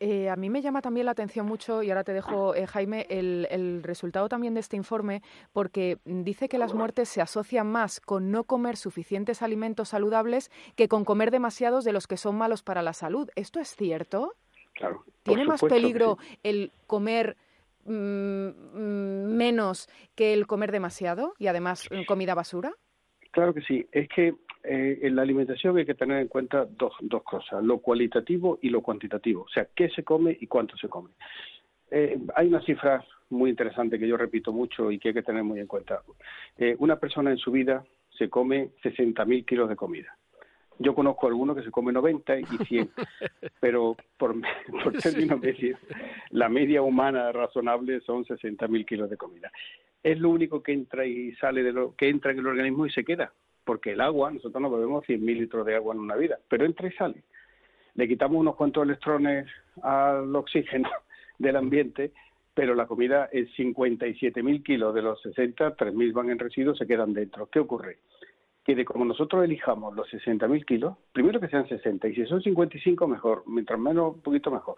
Eh, 0.01 0.29
a 0.29 0.37
mí 0.37 0.49
me 0.49 0.63
llama 0.63 0.81
también 0.81 1.07
la 1.07 1.13
atención 1.13 1.45
mucho, 1.45 1.83
y 1.83 1.91
ahora 1.91 2.05
te 2.05 2.13
dejo, 2.13 2.55
eh, 2.55 2.67
Jaime, 2.69 3.07
el, 3.11 3.49
el 3.51 3.83
resultado 3.83 4.29
también 4.29 4.55
de 4.55 4.61
este 4.61 4.77
informe, 4.77 5.23
porque 5.53 5.99
dice 6.05 6.49
que 6.49 6.57
las 6.57 6.73
muertes 6.73 7.09
se 7.09 7.21
asocian 7.21 7.67
más 7.67 8.01
con 8.01 8.31
no 8.31 8.45
comer 8.45 8.77
suficientes 8.77 9.43
alimentos 9.43 9.89
saludables 9.89 10.51
que 10.77 10.87
con 10.87 11.05
comer 11.05 11.33
demasiados 11.33 11.85
de 11.85 11.93
los 11.93 12.07
que 12.07 12.17
son 12.17 12.37
malos 12.37 12.63
para 12.63 12.83
la 12.83 12.93
salud. 12.93 13.29
¿Esto 13.35 13.59
es 13.59 13.75
cierto? 13.75 14.35
Claro. 14.75 15.05
¿Tiene 15.25 15.45
más 15.45 15.61
peligro 15.63 16.19
sí. 16.21 16.39
el 16.45 16.73
comer 16.87 17.37
mm, 17.85 17.91
mm, 17.91 19.37
menos 19.37 19.89
que 20.15 20.33
el 20.33 20.47
comer 20.47 20.71
demasiado 20.71 21.35
y 21.39 21.49
además 21.49 21.89
mm, 21.91 22.05
comida 22.05 22.35
basura? 22.35 22.73
Claro 23.33 23.53
que 23.53 23.63
sí. 23.63 23.85
Es 23.91 24.09
que 24.09 24.35
eh, 24.65 24.99
en 25.03 25.17
la 25.17 25.23
alimentación 25.23 25.77
hay 25.77 25.87
que 25.87 25.95
tener 25.95 26.21
en 26.21 26.29
cuenta 26.29 26.67
dos, 26.67 26.93
dos 27.01 27.23
cosas, 27.23 27.63
lo 27.63 27.79
cualitativo 27.79 28.59
y 28.61 28.71
lo 28.71 28.83
cuantitativo. 28.83 29.43
O 29.43 29.49
sea, 29.49 29.69
qué 29.75 29.89
se 29.91 30.05
come 30.05 30.37
y 30.41 30.47
cuánto 30.47 30.77
se 30.77 30.89
come. 30.89 31.11
Eh, 31.91 32.19
hay 32.35 32.49
una 32.49 32.61
cifra 32.63 33.05
muy 33.31 33.51
interesante 33.51 33.99
que 33.99 34.09
yo 34.09 34.17
repito 34.17 34.53
mucho 34.53 34.91
y 34.91 34.99
que 34.99 35.09
hay 35.09 35.15
que 35.15 35.23
tener 35.23 35.45
muy 35.45 35.61
en 35.61 35.67
cuenta. 35.67 36.03
Eh, 36.57 36.77
una 36.79 36.97
persona 36.97 37.31
en 37.31 37.39
su 37.39 37.51
vida 37.51 37.85
se 38.11 38.29
come 38.29 38.71
60.000 38.83 39.45
kilos 39.45 39.69
de 39.69 39.77
comida. 39.77 40.17
Yo 40.81 40.95
conozco 40.95 41.27
algunos 41.27 41.57
que 41.57 41.65
se 41.65 41.71
comen 41.71 41.95
90 41.95 42.39
y 42.39 42.45
100, 42.45 42.91
pero 43.61 43.97
por 44.17 44.37
por 44.85 44.93
término 44.99 45.37
medio, 45.37 45.77
la 46.31 46.49
media 46.49 46.83
humana 46.83 47.33
razonable 47.33 48.01
son 48.01 48.25
60.000 48.25 48.85
kilos 48.87 49.11
de 49.11 49.17
comida. 49.17 49.51
Es 50.03 50.19
lo 50.21 50.31
único 50.31 50.63
que 50.63 50.73
entra 50.73 51.05
y 51.05 51.33
sale 51.37 51.63
de 51.63 51.73
lo 51.73 51.95
que 51.97 52.09
entra 52.09 52.31
en 52.31 52.39
el 52.39 52.47
organismo 52.47 52.87
y 52.87 52.91
se 52.91 53.05
queda, 53.05 53.33
porque 53.69 53.93
el 53.93 54.01
agua, 54.01 54.31
nosotros 54.31 54.63
no 54.63 54.71
bebemos 54.71 55.05
100.000 55.05 55.41
litros 55.41 55.67
de 55.67 55.75
agua 55.75 55.95
en 55.95 56.01
una 56.01 56.17
vida, 56.17 56.39
pero 56.49 56.65
entra 56.65 56.89
y 56.89 56.93
sale. 56.93 57.23
Le 57.97 58.09
quitamos 58.09 58.41
unos 58.41 58.57
cuantos 58.57 58.83
electrones 58.83 59.47
al 59.83 60.35
oxígeno 60.35 60.89
del 61.39 61.55
ambiente, 61.55 62.13
pero 62.55 62.75
la 62.75 62.87
comida 62.87 63.29
es 63.31 63.51
57.000 63.59 64.63
kilos 64.63 64.95
de 64.95 65.03
los 65.03 65.21
60, 65.21 65.77
3.000 65.77 66.13
van 66.15 66.31
en 66.31 66.39
residuos, 66.39 66.79
se 66.79 66.87
quedan 66.87 67.13
dentro. 67.13 67.51
¿Qué 67.51 67.59
ocurre? 67.59 67.99
que 68.65 68.75
de 68.75 68.87
como 68.87 69.05
nosotros 69.05 69.45
elijamos 69.45 69.95
los 69.95 70.11
60.000 70.11 70.65
kilos, 70.65 70.97
primero 71.13 71.39
que 71.39 71.49
sean 71.49 71.69
60, 71.69 72.09
y 72.09 72.15
si 72.15 72.27
son 72.27 72.43
55 72.43 73.07
mejor, 73.07 73.45
mientras 73.47 73.79
menos 73.79 74.17
un 74.17 74.23
poquito 74.23 74.51
mejor. 74.51 74.77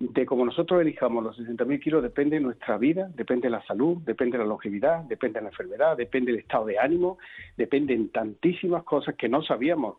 De 0.00 0.24
como 0.24 0.46
nosotros 0.46 0.80
elijamos 0.80 1.22
los 1.22 1.38
60.000 1.38 1.78
kilos 1.78 2.02
depende 2.02 2.40
nuestra 2.40 2.78
vida, 2.78 3.10
depende 3.14 3.50
la 3.50 3.62
salud, 3.66 3.98
depende 3.98 4.38
la 4.38 4.44
longevidad, 4.44 5.04
depende 5.04 5.40
la 5.42 5.48
enfermedad, 5.48 5.96
depende 5.96 6.32
el 6.32 6.38
estado 6.38 6.64
de 6.66 6.78
ánimo, 6.78 7.18
dependen 7.56 8.08
tantísimas 8.08 8.82
cosas 8.84 9.14
que 9.14 9.28
no 9.28 9.42
sabíamos 9.42 9.98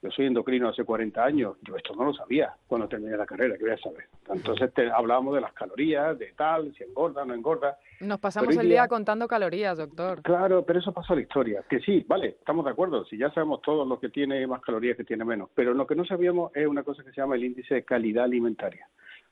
yo 0.00 0.12
soy 0.12 0.26
endocrino 0.26 0.68
hace 0.68 0.84
40 0.84 1.24
años, 1.24 1.56
yo 1.62 1.74
esto 1.74 1.92
no 1.96 2.04
lo 2.04 2.14
sabía 2.14 2.54
cuando 2.68 2.86
terminé 2.86 3.16
la 3.16 3.26
carrera, 3.26 3.56
que 3.56 3.64
voy 3.64 3.72
a 3.72 3.78
saber. 3.78 4.04
Entonces 4.28 4.72
te, 4.72 4.88
hablábamos 4.88 5.34
de 5.34 5.40
las 5.40 5.52
calorías, 5.52 6.16
de 6.16 6.32
tal, 6.36 6.72
si 6.76 6.84
engorda, 6.84 7.24
no 7.24 7.34
engorda. 7.34 7.78
Nos 8.00 8.20
pasamos 8.20 8.56
el 8.56 8.68
día, 8.68 8.86
contando 8.86 9.26
calorías, 9.26 9.76
doctor. 9.76 10.22
Claro, 10.22 10.64
pero 10.64 10.78
eso 10.78 10.92
pasó 10.92 11.14
a 11.14 11.16
la 11.16 11.22
historia. 11.22 11.64
Que 11.68 11.80
sí, 11.80 12.04
vale, 12.06 12.28
estamos 12.28 12.64
de 12.64 12.70
acuerdo, 12.70 13.04
si 13.06 13.18
ya 13.18 13.30
sabemos 13.30 13.60
todos 13.62 13.88
lo 13.88 13.98
que 13.98 14.08
tiene 14.08 14.46
más 14.46 14.62
calorías 14.62 14.96
que 14.96 15.04
tiene 15.04 15.24
menos, 15.24 15.50
pero 15.52 15.74
lo 15.74 15.84
que 15.84 15.96
no 15.96 16.04
sabíamos 16.04 16.54
es 16.54 16.68
una 16.68 16.84
cosa 16.84 17.02
que 17.02 17.10
se 17.10 17.20
llama 17.20 17.34
el 17.34 17.44
índice 17.44 17.74
de 17.74 17.82
calidad 17.82 18.24
alimentaria. 18.24 18.86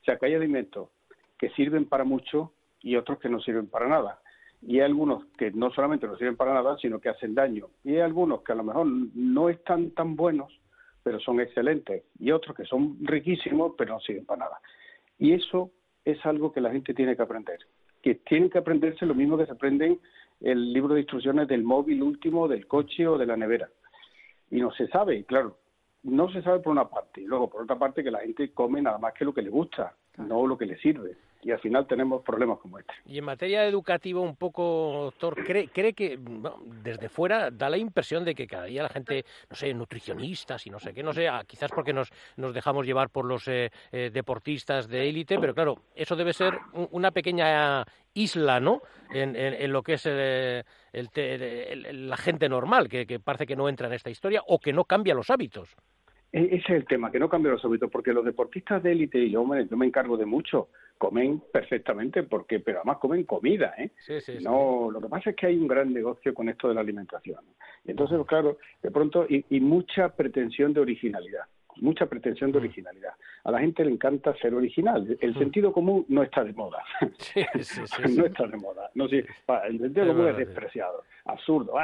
Sea, 0.07 0.17
que 0.17 0.27
hay 0.27 0.35
alimentos 0.35 0.89
que 1.39 1.51
sirven 1.51 1.85
para 1.85 2.05
mucho 2.05 2.53
y 2.81 2.97
otros 2.97 3.19
que 3.19 3.29
no 3.29 3.41
sirven 3.41 3.67
para 3.67 3.89
nada 3.89 4.21
y 4.63 4.77
hay 4.77 4.87
algunos 4.87 5.25
que 5.39 5.51
no 5.53 5.71
solamente 5.71 6.07
no 6.07 6.17
sirven 6.17 6.37
para 6.37 6.55
nada, 6.55 6.77
sino 6.79 6.99
que 7.01 7.09
hacen 7.09 7.35
daño. 7.35 7.69
Y 7.85 7.95
hay 7.95 8.01
algunos 8.01 8.43
que 8.43 8.53
a 8.53 8.57
lo 8.57 8.65
mejor 8.65 8.87
no 8.87 9.49
están 9.49 9.91
tan 9.91 10.17
buenos, 10.17 10.53
pero 11.03 11.21
son 11.21 11.41
excelentes. 11.41 12.05
Y 12.19 12.31
otros 12.33 12.57
que 12.57 12.65
son 12.65 12.97
riquísimos, 13.01 13.75
pero 13.77 13.95
no 13.95 14.01
sirven 14.01 14.27
para 14.27 14.47
nada. 14.47 14.61
Y 15.19 15.33
eso 15.33 15.71
es 16.05 16.25
algo 16.25 16.53
que 16.53 16.61
la 16.61 16.73
gente 16.73 16.95
tiene 16.95 17.17
que 17.17 17.23
aprender. 17.23 17.59
Que 18.03 18.17
tienen 18.17 18.51
que 18.51 18.59
aprenderse 18.59 19.07
lo 19.07 19.15
mismo 19.15 19.37
que 19.37 19.47
se 19.47 19.53
aprenden 19.53 20.01
el 20.41 20.73
libro 20.73 20.95
de 20.95 21.01
instrucciones 21.01 21.49
del 21.49 21.63
móvil 21.63 22.03
último, 22.03 22.49
del 22.49 22.67
coche 22.67 23.07
o 23.07 23.19
de 23.19 23.27
la 23.27 23.37
nevera. 23.37 23.69
Y 24.51 24.61
no 24.61 24.71
se 24.73 24.87
sabe, 24.89 25.25
claro, 25.25 25.59
no 26.07 26.31
se 26.31 26.43
sabe 26.43 26.61
por 26.61 26.73
una 26.73 26.89
parte. 26.89 27.21
Y 27.21 27.25
luego, 27.25 27.51
por 27.51 27.63
otra 27.63 27.79
parte, 27.79 28.03
que 28.03 28.11
la 28.11 28.21
gente 28.21 28.53
come 28.53 28.81
nada 28.81 28.99
más 28.99 29.13
que 29.13 29.25
lo 29.25 29.35
que 29.35 29.43
le 29.43 29.51
gusta, 29.51 29.95
no 30.17 30.47
lo 30.47 30.57
que 30.57 30.67
le 30.67 30.79
sirve 30.79 31.17
y 31.47 31.53
al 31.53 31.61
final 31.61 31.87
tenemos 31.87 32.23
problemas 32.23 32.59
como 32.59 32.81
este. 32.81 32.93
Y 33.05 33.19
en 33.19 33.25
materia 33.25 33.65
educativa, 33.67 34.21
un 34.21 34.35
poco, 34.35 35.13
doctor, 35.13 35.45
¿cree, 35.45 35.69
cree 35.69 35.93
que 35.93 36.19
desde 36.83 37.09
fuera 37.09 37.53
da 37.53 37.71
la 37.71 37.79
impresión 37.79 38.25
de 38.25 38.35
que 38.35 38.49
cada 38.49 38.65
día 38.65 38.83
la 38.83 38.89
gente, 38.89 39.25
no 39.49 39.55
sé, 39.55 39.73
nutricionistas 39.73 40.67
y 40.67 40.71
no 40.71 40.81
sé 40.81 40.93
qué, 40.93 41.05
no 41.05 41.13
sé, 41.13 41.29
ah, 41.29 41.45
quizás 41.47 41.71
porque 41.71 41.93
nos, 41.93 42.11
nos 42.37 42.53
dejamos 42.53 42.85
llevar 42.85 43.11
por 43.11 43.27
los 43.27 43.47
eh, 43.47 43.71
eh, 43.93 44.11
deportistas 44.13 44.89
de 44.89 45.09
élite, 45.09 45.39
pero 45.39 45.55
claro, 45.55 45.83
eso 45.95 46.17
debe 46.17 46.33
ser 46.33 46.59
una 46.91 47.13
pequeña 47.13 47.85
isla, 48.13 48.59
¿no? 48.59 48.83
En, 49.13 49.37
en, 49.37 49.73
lo 49.73 49.85
que 49.85 49.93
es 49.93 50.07
el, 50.07 50.65
la 52.09 52.17
gente 52.17 52.49
normal, 52.49 52.89
que, 52.89 53.07
que 53.07 53.21
parece 53.21 53.47
que 53.47 53.55
no 53.55 53.69
entra 53.69 53.87
en 53.87 53.93
esta 53.93 54.11
historia 54.11 54.43
o 54.49 54.59
que 54.59 54.73
no 54.73 54.85
cambia 54.85 55.15
los 55.15 55.31
hábitos. 55.31 55.77
E, 56.37 56.45
ese 56.57 56.57
es 56.57 56.71
el 56.71 56.85
tema, 56.85 57.11
que 57.11 57.19
no 57.19 57.31
cambia 57.31 57.53
los 57.53 57.65
hábitos, 57.65 57.91
porque 57.91 58.13
los 58.13 58.23
deportistas 58.23 58.83
de 58.83 58.93
élite, 58.93 59.19
y 59.19 59.31
yo, 59.31 59.43
yo 59.59 59.77
me 59.79 59.87
encargo 59.87 60.19
de 60.19 60.27
mucho, 60.27 60.69
comen 60.99 61.43
perfectamente 61.53 62.23
porque 62.25 62.61
pero 62.61 62.79
además 62.79 62.99
comen 62.99 63.25
comida 63.25 63.75
¿eh? 63.77 63.91
no 64.43 64.89
lo 64.91 65.01
que 65.01 65.09
pasa 65.09 65.31
es 65.31 65.37
que 65.37 65.47
hay 65.47 65.57
un 65.57 65.69
gran 65.69 65.93
negocio 65.93 66.33
con 66.33 66.49
esto 66.49 66.69
de 66.69 66.75
la 66.75 66.81
alimentación. 66.81 67.45
Y 67.85 67.91
entonces 67.91 68.19
claro 68.27 68.59
de 68.83 68.91
pronto 68.91 69.27
y, 69.29 69.61
mucha 69.61 70.09
pretensión 70.09 70.73
de 70.73 70.81
originalidad 70.81 71.45
mucha 71.83 72.07
pretensión 72.07 72.51
de 72.53 72.57
originalidad. 72.57 73.13
A 73.45 73.51
la 73.51 73.61
gente 73.61 73.85
le 73.85 73.91
encanta 73.91 74.35
ser 74.37 74.55
original. 74.55 75.15
El 75.21 75.35
sentido 75.35 75.75
común 75.75 76.07
no 76.09 76.23
está 76.23 76.43
de 76.43 76.55
moda. 76.55 76.83
No 78.17 78.25
está 78.25 78.47
de 78.47 78.57
moda. 78.57 78.91
No 78.95 79.05
el 79.05 79.79
sentido 79.79 80.07
común 80.07 80.29
es 80.29 80.39
despreciado 80.39 81.03
absurdo. 81.27 81.75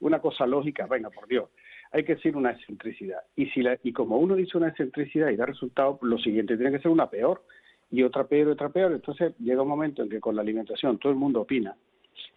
Una 0.00 0.18
cosa 0.18 0.44
lógica 0.44 0.88
venga 0.88 1.08
por 1.08 1.28
Dios 1.28 1.48
hay 1.92 2.04
que 2.04 2.14
decir 2.14 2.36
una 2.36 2.52
excentricidad 2.52 3.20
y 3.36 3.46
si 3.50 3.62
la, 3.62 3.78
y 3.82 3.92
como 3.92 4.16
uno 4.16 4.34
dice 4.34 4.56
una 4.56 4.68
excentricidad 4.68 5.28
y 5.28 5.36
da 5.36 5.46
resultado 5.46 5.98
lo 6.02 6.18
siguiente 6.18 6.56
tiene 6.56 6.72
que 6.72 6.82
ser 6.82 6.90
una 6.90 7.08
peor 7.08 7.42
y 7.90 8.02
otra 8.02 8.24
peor, 8.24 8.48
otra 8.48 8.70
peor. 8.70 8.92
Entonces 8.92 9.34
llega 9.38 9.62
un 9.62 9.68
momento 9.68 10.02
en 10.02 10.08
que 10.08 10.18
con 10.18 10.34
la 10.34 10.42
alimentación 10.42 10.98
todo 10.98 11.12
el 11.12 11.18
mundo 11.18 11.42
opina 11.42 11.76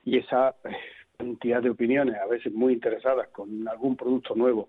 y 0.04 0.18
esa 0.18 0.56
eh, 0.66 0.76
cantidad 1.18 1.62
de 1.62 1.70
opiniones, 1.70 2.16
a 2.16 2.28
veces 2.28 2.54
muy 2.54 2.74
interesadas 2.74 3.30
con 3.30 3.68
algún 3.68 3.96
producto 3.96 4.36
nuevo, 4.36 4.68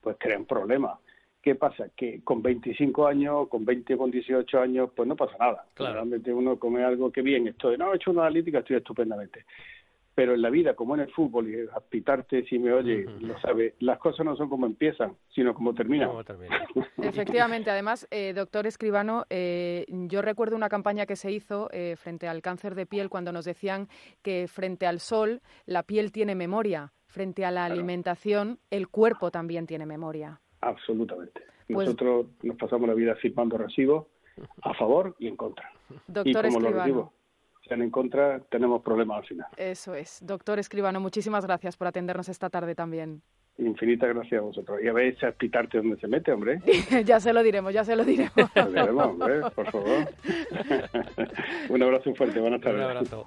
pues 0.00 0.16
crean 0.18 0.44
problemas. 0.44 0.98
¿Qué 1.40 1.54
pasa? 1.54 1.90
Que 1.94 2.22
con 2.24 2.42
25 2.42 3.06
años, 3.06 3.48
con 3.48 3.64
20, 3.64 3.96
con 3.96 4.10
18 4.10 4.60
años, 4.60 4.90
pues 4.96 5.06
no 5.06 5.14
pasa 5.14 5.36
nada. 5.38 5.66
Realmente 5.76 6.32
uno 6.32 6.58
come 6.58 6.82
algo 6.82 7.12
que 7.12 7.22
bien, 7.22 7.46
estoy, 7.46 7.76
no, 7.76 7.92
he 7.92 7.96
hecho 7.96 8.10
una 8.10 8.22
analítica, 8.22 8.60
estoy 8.60 8.76
estupendamente 8.76 9.44
pero 10.14 10.34
en 10.34 10.42
la 10.42 10.50
vida, 10.50 10.74
como 10.74 10.94
en 10.94 11.00
el 11.00 11.10
fútbol, 11.12 11.48
y 11.48 11.66
a 11.74 11.80
pitarte 11.80 12.44
si 12.44 12.58
me 12.58 12.72
oye, 12.72 13.04
lo 13.20 13.38
sabe, 13.40 13.74
las 13.80 13.98
cosas 13.98 14.24
no 14.24 14.36
son 14.36 14.48
como 14.48 14.66
empiezan, 14.66 15.16
sino 15.34 15.54
como 15.54 15.74
terminan. 15.74 16.10
Efectivamente, 16.98 17.70
además, 17.70 18.06
eh, 18.10 18.32
doctor 18.34 18.66
Escribano, 18.66 19.24
eh, 19.30 19.84
yo 19.88 20.22
recuerdo 20.22 20.56
una 20.56 20.68
campaña 20.68 21.06
que 21.06 21.16
se 21.16 21.32
hizo 21.32 21.68
eh, 21.72 21.96
frente 21.96 22.28
al 22.28 22.42
cáncer 22.42 22.74
de 22.74 22.86
piel 22.86 23.08
cuando 23.08 23.32
nos 23.32 23.44
decían 23.44 23.88
que 24.22 24.46
frente 24.46 24.86
al 24.86 25.00
sol 25.00 25.40
la 25.66 25.82
piel 25.82 26.12
tiene 26.12 26.34
memoria, 26.34 26.92
frente 27.06 27.44
a 27.44 27.50
la 27.50 27.64
alimentación 27.64 28.58
el 28.70 28.88
cuerpo 28.88 29.30
también 29.30 29.66
tiene 29.66 29.86
memoria. 29.86 30.40
Absolutamente. 30.60 31.42
Pues 31.66 31.86
Nosotros 31.86 32.26
nos 32.42 32.56
pasamos 32.56 32.88
la 32.88 32.94
vida 32.94 33.14
firmando 33.16 33.58
recibos 33.58 34.06
a 34.62 34.74
favor 34.74 35.14
y 35.18 35.28
en 35.28 35.36
contra. 35.36 35.70
Doctor 36.06 36.46
Escribano 36.46 37.12
sean 37.66 37.82
en 37.82 37.90
contra, 37.90 38.40
tenemos 38.50 38.82
problemas 38.82 39.18
al 39.18 39.26
final. 39.26 39.46
Eso 39.56 39.94
es. 39.94 40.18
Doctor 40.24 40.58
Escribano, 40.58 41.00
muchísimas 41.00 41.44
gracias 41.44 41.76
por 41.76 41.86
atendernos 41.86 42.28
esta 42.28 42.50
tarde 42.50 42.74
también. 42.74 43.22
Infinita 43.56 44.08
gracias 44.08 44.40
a 44.40 44.44
vosotros. 44.44 44.80
Y 44.82 44.88
a 44.88 44.92
ver, 44.92 45.16
a 45.24 45.30
pitarte 45.30 45.78
dónde 45.78 45.96
se 45.98 46.08
mete, 46.08 46.32
hombre. 46.32 46.60
ya 47.04 47.20
se 47.20 47.32
lo 47.32 47.42
diremos, 47.42 47.72
ya 47.72 47.84
se 47.84 47.94
lo 47.94 48.04
diremos. 48.04 48.32
hombre, 49.06 49.42
por 49.54 49.70
favor. 49.70 49.88
Un 51.68 51.82
abrazo 51.82 52.14
fuerte, 52.14 52.40
buenas 52.40 52.60
tardes. 52.60 52.84
Un 52.84 52.90
abrazo. 52.90 53.26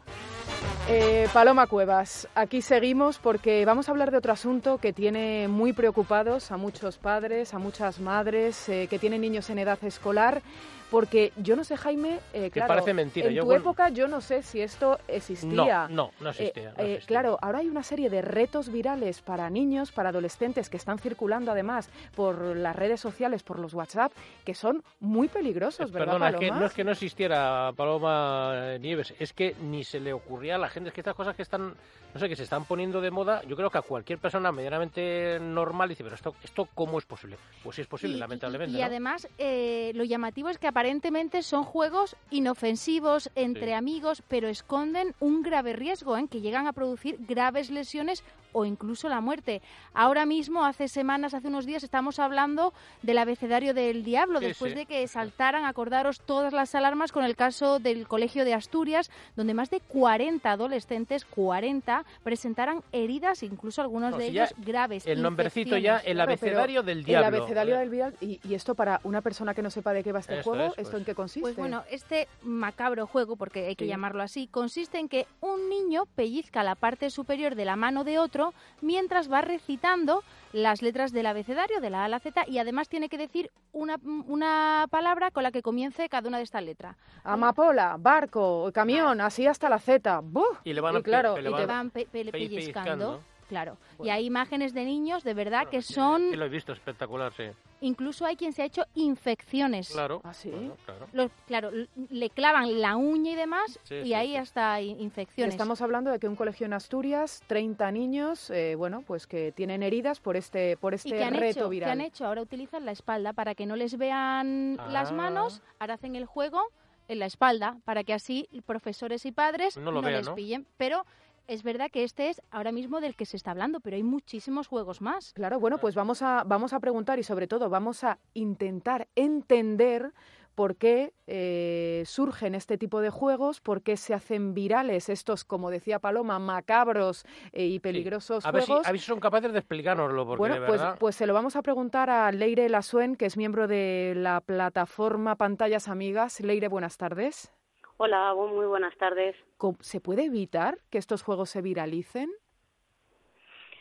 Eh, 0.89 1.27
Paloma 1.33 1.67
Cuevas, 1.67 2.27
aquí 2.35 2.61
seguimos 2.61 3.19
porque 3.19 3.65
vamos 3.65 3.87
a 3.87 3.91
hablar 3.91 4.11
de 4.11 4.17
otro 4.17 4.33
asunto 4.33 4.79
que 4.79 4.91
tiene 4.91 5.47
muy 5.47 5.71
preocupados 5.71 6.51
a 6.51 6.57
muchos 6.57 6.97
padres, 6.97 7.53
a 7.53 7.59
muchas 7.59 7.99
madres 7.99 8.67
eh, 8.69 8.87
que 8.89 8.99
tienen 8.99 9.21
niños 9.21 9.49
en 9.49 9.59
edad 9.59 9.81
escolar 9.83 10.41
porque 10.89 11.33
yo 11.35 11.55
no 11.55 11.63
sé, 11.63 11.77
Jaime, 11.77 12.19
eh, 12.33 12.49
claro, 12.49 12.67
parece 12.69 12.93
mentira. 12.93 13.29
en 13.29 13.39
tu 13.39 13.51
época 13.51 13.89
yo 13.89 14.07
no 14.07 14.21
sé 14.21 14.41
si 14.41 14.61
esto 14.61 14.99
existía. 15.07 15.87
No, 15.89 16.11
no, 16.11 16.11
no 16.21 16.29
eh, 16.29 16.31
existía, 16.31 16.73
eh, 16.77 16.99
claro, 17.05 17.37
ahora 17.41 17.59
hay 17.59 17.67
una 17.67 17.83
serie 17.83 18.09
de 18.09 18.21
retos 18.21 18.71
virales 18.71 19.21
para 19.21 19.49
niños, 19.49 19.91
para 19.91 20.09
adolescentes 20.09 20.69
que 20.69 20.77
están 20.77 20.99
circulando 20.99 21.51
además 21.51 21.89
por 22.15 22.55
las 22.55 22.75
redes 22.75 22.99
sociales, 22.99 23.43
por 23.43 23.59
los 23.59 23.73
WhatsApp, 23.73 24.11
que 24.45 24.53
son 24.53 24.83
muy 24.99 25.27
peligrosos, 25.27 25.91
¿verdad, 25.91 26.13
Perdona, 26.13 26.39
que 26.39 26.51
no 26.51 26.65
es 26.65 26.73
que 26.73 26.83
no 26.83 26.91
existiera 26.91 27.71
Paloma 27.75 28.77
Nieves, 28.79 29.13
es 29.19 29.33
que 29.33 29.55
ni 29.61 29.83
se 29.83 29.99
le 29.99 30.13
ocurría 30.13 30.55
a 30.55 30.57
la 30.57 30.69
gente, 30.69 30.89
es 30.89 30.93
que 30.93 31.01
estas 31.01 31.15
cosas 31.15 31.35
que 31.35 31.41
están 31.41 31.75
no 32.13 32.19
sé, 32.19 32.29
que 32.29 32.35
se 32.35 32.43
están 32.43 32.65
poniendo 32.65 33.01
de 33.01 33.11
moda, 33.11 33.43
yo 33.43 33.55
creo 33.55 33.69
que 33.69 33.77
a 33.77 33.81
cualquier 33.81 34.19
persona 34.19 34.51
medianamente 34.51 35.39
normal 35.39 35.89
dice, 35.89 36.03
pero 36.03 36.15
esto, 36.15 36.35
esto 36.43 36.67
¿cómo 36.73 36.97
es 36.97 37.05
posible? 37.05 37.37
Pues 37.63 37.75
sí 37.75 37.81
es 37.81 37.87
posible, 37.87 38.17
lamentablemente. 38.17 38.77
Y, 38.77 38.81
además, 38.81 39.27
eh, 39.37 39.91
lo 39.93 40.03
llamativo 40.03 40.49
es 40.49 40.57
que 40.57 40.67
aparentemente 40.77 41.41
son 41.41 41.63
juegos 41.63 42.15
inofensivos 42.29 43.31
entre 43.33 43.73
amigos, 43.73 44.21
pero 44.27 44.47
esconden 44.47 45.15
un 45.19 45.41
grave 45.41 45.73
riesgo, 45.73 46.15
en 46.15 46.25
¿eh? 46.25 46.27
que 46.29 46.39
llegan 46.39 46.67
a 46.67 46.73
producir 46.73 47.17
graves 47.27 47.71
lesiones 47.71 48.23
o 48.53 48.65
incluso 48.65 49.09
la 49.09 49.21
muerte. 49.21 49.61
Ahora 49.93 50.25
mismo, 50.25 50.65
hace 50.65 50.87
semanas, 50.87 51.33
hace 51.33 51.47
unos 51.47 51.65
días, 51.65 51.83
estamos 51.83 52.19
hablando 52.19 52.73
del 53.03 53.17
abecedario 53.17 53.73
del 53.73 54.03
diablo, 54.03 54.39
después 54.39 54.73
de 54.73 54.85
que 54.85 55.07
saltaran, 55.07 55.65
acordaros, 55.65 56.21
todas 56.21 56.53
las 56.53 56.73
alarmas 56.73 57.11
con 57.11 57.23
el 57.23 57.35
caso 57.35 57.79
del 57.79 58.07
Colegio 58.07 58.45
de 58.45 58.53
Asturias, 58.53 59.11
donde 59.35 59.53
más 59.53 59.69
de 59.69 59.79
40 59.79 60.17
40 60.17 60.51
adolescentes, 60.51 61.25
40, 61.25 62.03
presentaran 62.23 62.81
heridas, 62.91 63.43
incluso 63.43 63.81
algunos 63.81 64.11
No, 64.11 64.17
de 64.17 64.25
si 64.25 64.29
ellos 64.31 64.53
graves. 64.57 65.05
el 65.05 65.21
nombrecito 65.21 65.77
ya, 65.77 65.97
el 65.99 66.19
abecedario 66.19 66.81
del 66.81 67.03
diablo. 67.03 67.27
El 67.27 67.35
abecedario 67.35 67.77
del 67.77 67.91
diablo. 67.91 68.17
Y, 68.21 68.39
y 68.43 68.55
esto 68.55 68.73
para 68.73 68.99
una 69.03 69.21
persona 69.21 69.53
que 69.53 69.61
no 69.61 69.69
sepa 69.69 69.93
de 69.93 70.03
qué 70.03 70.11
va 70.11 70.19
este 70.19 70.39
Esto 70.39 70.51
juego, 70.51 70.66
¿esto 70.77 70.83
pues. 70.91 70.93
en 71.01 71.05
qué 71.05 71.15
consiste? 71.15 71.41
Pues 71.41 71.55
bueno, 71.55 71.83
este 71.89 72.27
macabro 72.43 73.07
juego, 73.07 73.35
porque 73.35 73.67
hay 73.67 73.75
que 73.75 73.85
Sí. 73.85 73.89
llamarlo 73.89 74.23
así, 74.23 74.47
consiste 74.47 74.99
en 74.99 75.07
que 75.09 75.27
un 75.41 75.69
niño 75.69 76.05
pellizca 76.15 76.63
la 76.63 76.75
parte 76.75 77.09
superior 77.09 77.55
de 77.55 77.65
la 77.65 77.75
mano 77.75 78.03
de 78.03 78.19
otro 78.19 78.53
mientras 78.81 79.31
va 79.31 79.41
recitando 79.41 80.23
las 80.53 80.81
letras 80.81 81.11
del 81.11 81.25
abecedario, 81.25 81.79
de 81.81 81.89
la 81.89 82.01
A 82.01 82.05
a 82.05 82.07
la 82.09 82.19
Z, 82.19 82.45
y 82.47 82.57
además 82.57 82.89
tiene 82.89 83.09
que 83.09 83.17
decir 83.17 83.51
una, 83.73 83.97
una 84.27 84.87
palabra 84.89 85.31
con 85.31 85.43
la 85.43 85.51
que 85.51 85.61
comience 85.61 86.07
cada 86.09 86.27
una 86.27 86.37
de 86.37 86.43
estas 86.43 86.63
letras. 86.63 86.95
Amapola, 87.23 87.97
barco, 87.99 88.71
camión, 88.73 89.21
así 89.21 89.45
hasta 89.45 89.69
la 89.69 89.79
Z. 89.79 90.21
¡Buf! 90.23 90.59
Y 90.63 90.73
le 90.73 90.81
van 90.81 90.95
a 90.95 90.99
pe- 90.99 91.03
claro, 91.03 91.35
pe- 91.35 91.41
le 91.41 91.49
y 91.51 91.53
te 91.53 91.65
Van 91.65 91.89
pe- 91.89 92.05
pe- 92.11 92.25
pe- 92.25 92.31
pellizcando. 92.31 92.55
pellizcando. 92.55 93.21
Claro. 93.49 93.77
Y 94.03 94.09
hay 94.09 94.25
imágenes 94.25 94.73
de 94.73 94.83
niños, 94.83 95.23
de 95.23 95.33
verdad, 95.33 95.59
Bueno, 95.63 95.71
que 95.71 95.81
son... 95.81 96.31
Sí, 96.31 96.35
lo 96.35 96.45
he 96.45 96.49
visto, 96.49 96.73
espectacular, 96.73 97.31
sí. 97.37 97.43
Incluso 97.81 98.25
hay 98.25 98.35
quien 98.35 98.53
se 98.53 98.63
ha 98.63 98.65
hecho 98.65 98.83
infecciones. 98.95 99.89
Claro. 99.91 100.21
¿Ah, 100.23 100.33
sí? 100.33 100.51
Claro. 100.85 101.07
Los- 101.13 101.31
claro, 101.45 101.69
le 102.09 102.29
clavan 102.29 102.81
la 102.81 102.95
uña 102.95 103.31
y 103.31 103.35
demás, 103.35 103.79
Sí, 103.83 103.95
y 103.95 104.03
sí, 104.05 104.13
ahí 104.13 104.29
sí. 104.31 104.37
hasta 104.37 104.73
hay 104.73 104.89
infecciones. 104.99 105.53
Estamos 105.53 105.81
hablando 105.81 106.09
de 106.11 106.19
que 106.19 106.27
un 106.27 106.35
colegio 106.35 106.65
en 106.65 106.73
Asturias, 106.73 107.43
30 107.47 107.91
niños, 107.91 108.49
eh, 108.49 108.75
bueno, 108.75 109.03
pues 109.05 109.27
que 109.27 109.51
tienen 109.51 109.83
heridas 109.83 110.19
por 110.19 110.37
este, 110.37 110.75
por 110.77 110.93
¿Y 110.93 110.95
este 110.95 111.09
qué 111.11 111.23
han, 111.23 111.33
reto 111.35 111.59
hecho? 111.61 111.69
viral. 111.69 111.87
¿Qué 111.87 111.91
han 111.91 112.01
hecho? 112.01 112.25
Ahora 112.25 112.41
utilizan 112.41 112.85
la 112.85 112.91
espalda 112.91 113.33
para 113.33 113.53
que 113.53 113.65
no 113.65 113.75
les 113.75 113.97
vean 113.97 114.77
las 114.89 115.11
Ah. 115.11 115.15
manos, 115.15 115.61
ahora 115.79 115.93
hacen 115.95 116.15
el 116.15 116.25
juego 116.25 116.61
en 117.09 117.19
la 117.19 117.25
espalda, 117.25 117.77
para 117.85 118.03
que 118.03 118.13
así 118.13 118.49
profesores 118.65 119.25
y 119.25 119.31
padres 119.31 119.77
No 119.77 119.91
lo 119.91 120.01
vean, 120.01 120.13
les 120.15 120.25
¿no? 120.27 120.35
pillen. 120.35 120.65
Pero 120.77 121.05
es 121.47 121.63
verdad 121.63 121.89
que 121.91 122.03
este 122.03 122.29
es 122.29 122.41
ahora 122.51 122.71
mismo 122.71 122.99
del 123.01 123.15
que 123.15 123.25
se 123.25 123.37
está 123.37 123.51
hablando, 123.51 123.79
pero 123.79 123.95
hay 123.95 124.03
muchísimos 124.03 124.67
juegos 124.67 125.01
más. 125.01 125.33
Claro, 125.33 125.59
bueno, 125.59 125.77
pues 125.77 125.95
vamos 125.95 126.21
a, 126.21 126.43
vamos 126.45 126.73
a 126.73 126.79
preguntar 126.79 127.19
y 127.19 127.23
sobre 127.23 127.47
todo 127.47 127.69
vamos 127.69 128.03
a 128.03 128.19
intentar 128.33 129.07
entender 129.15 130.13
por 130.57 130.75
qué 130.75 131.13
eh, 131.27 132.01
surgen 132.07 132.55
este 132.55 132.79
tipo 132.79 132.99
de 132.99 133.11
juegos, 133.11 133.61
por 133.61 133.83
qué 133.83 133.95
se 133.95 134.15
hacen 134.15 134.55
virales 134.55 135.07
estos, 135.07 135.43
como 135.43 135.69
decía 135.69 135.99
Paloma, 135.99 136.39
macabros 136.39 137.25
eh, 137.51 137.67
y 137.67 137.79
peligrosos 137.79 138.43
A 138.43 138.51
ver, 138.51 138.63
si, 138.63 138.67
juegos. 138.67 138.87
a 138.87 138.91
ver 138.91 138.99
si 138.99 139.05
son 139.05 139.19
capaces 139.19 139.51
de 139.53 139.59
explicárnoslo, 139.59 140.25
porque 140.25 140.39
bueno, 140.39 140.55
de 140.55 140.61
pues, 140.65 140.81
verdad... 140.81 140.97
pues 140.99 141.15
se 141.15 141.27
lo 141.27 141.35
vamos 141.35 141.55
a 141.55 141.61
preguntar 141.61 142.09
a 142.09 142.31
Leire 142.31 142.69
Lasuen, 142.69 143.15
que 143.15 143.27
es 143.27 143.37
miembro 143.37 143.67
de 143.67 144.13
la 144.15 144.41
plataforma 144.41 145.35
Pantallas 145.35 145.87
Amigas. 145.87 146.39
Leire, 146.39 146.69
buenas 146.69 146.97
tardes. 146.97 147.51
Hola, 147.97 148.33
muy 148.35 148.65
buenas 148.67 148.95
tardes. 148.97 149.35
¿Cómo- 149.57 149.77
¿Se 149.81 149.99
puede 149.99 150.25
evitar 150.25 150.77
que 150.91 150.97
estos 150.99 151.23
juegos 151.23 151.49
se 151.49 151.61
viralicen? 151.61 152.29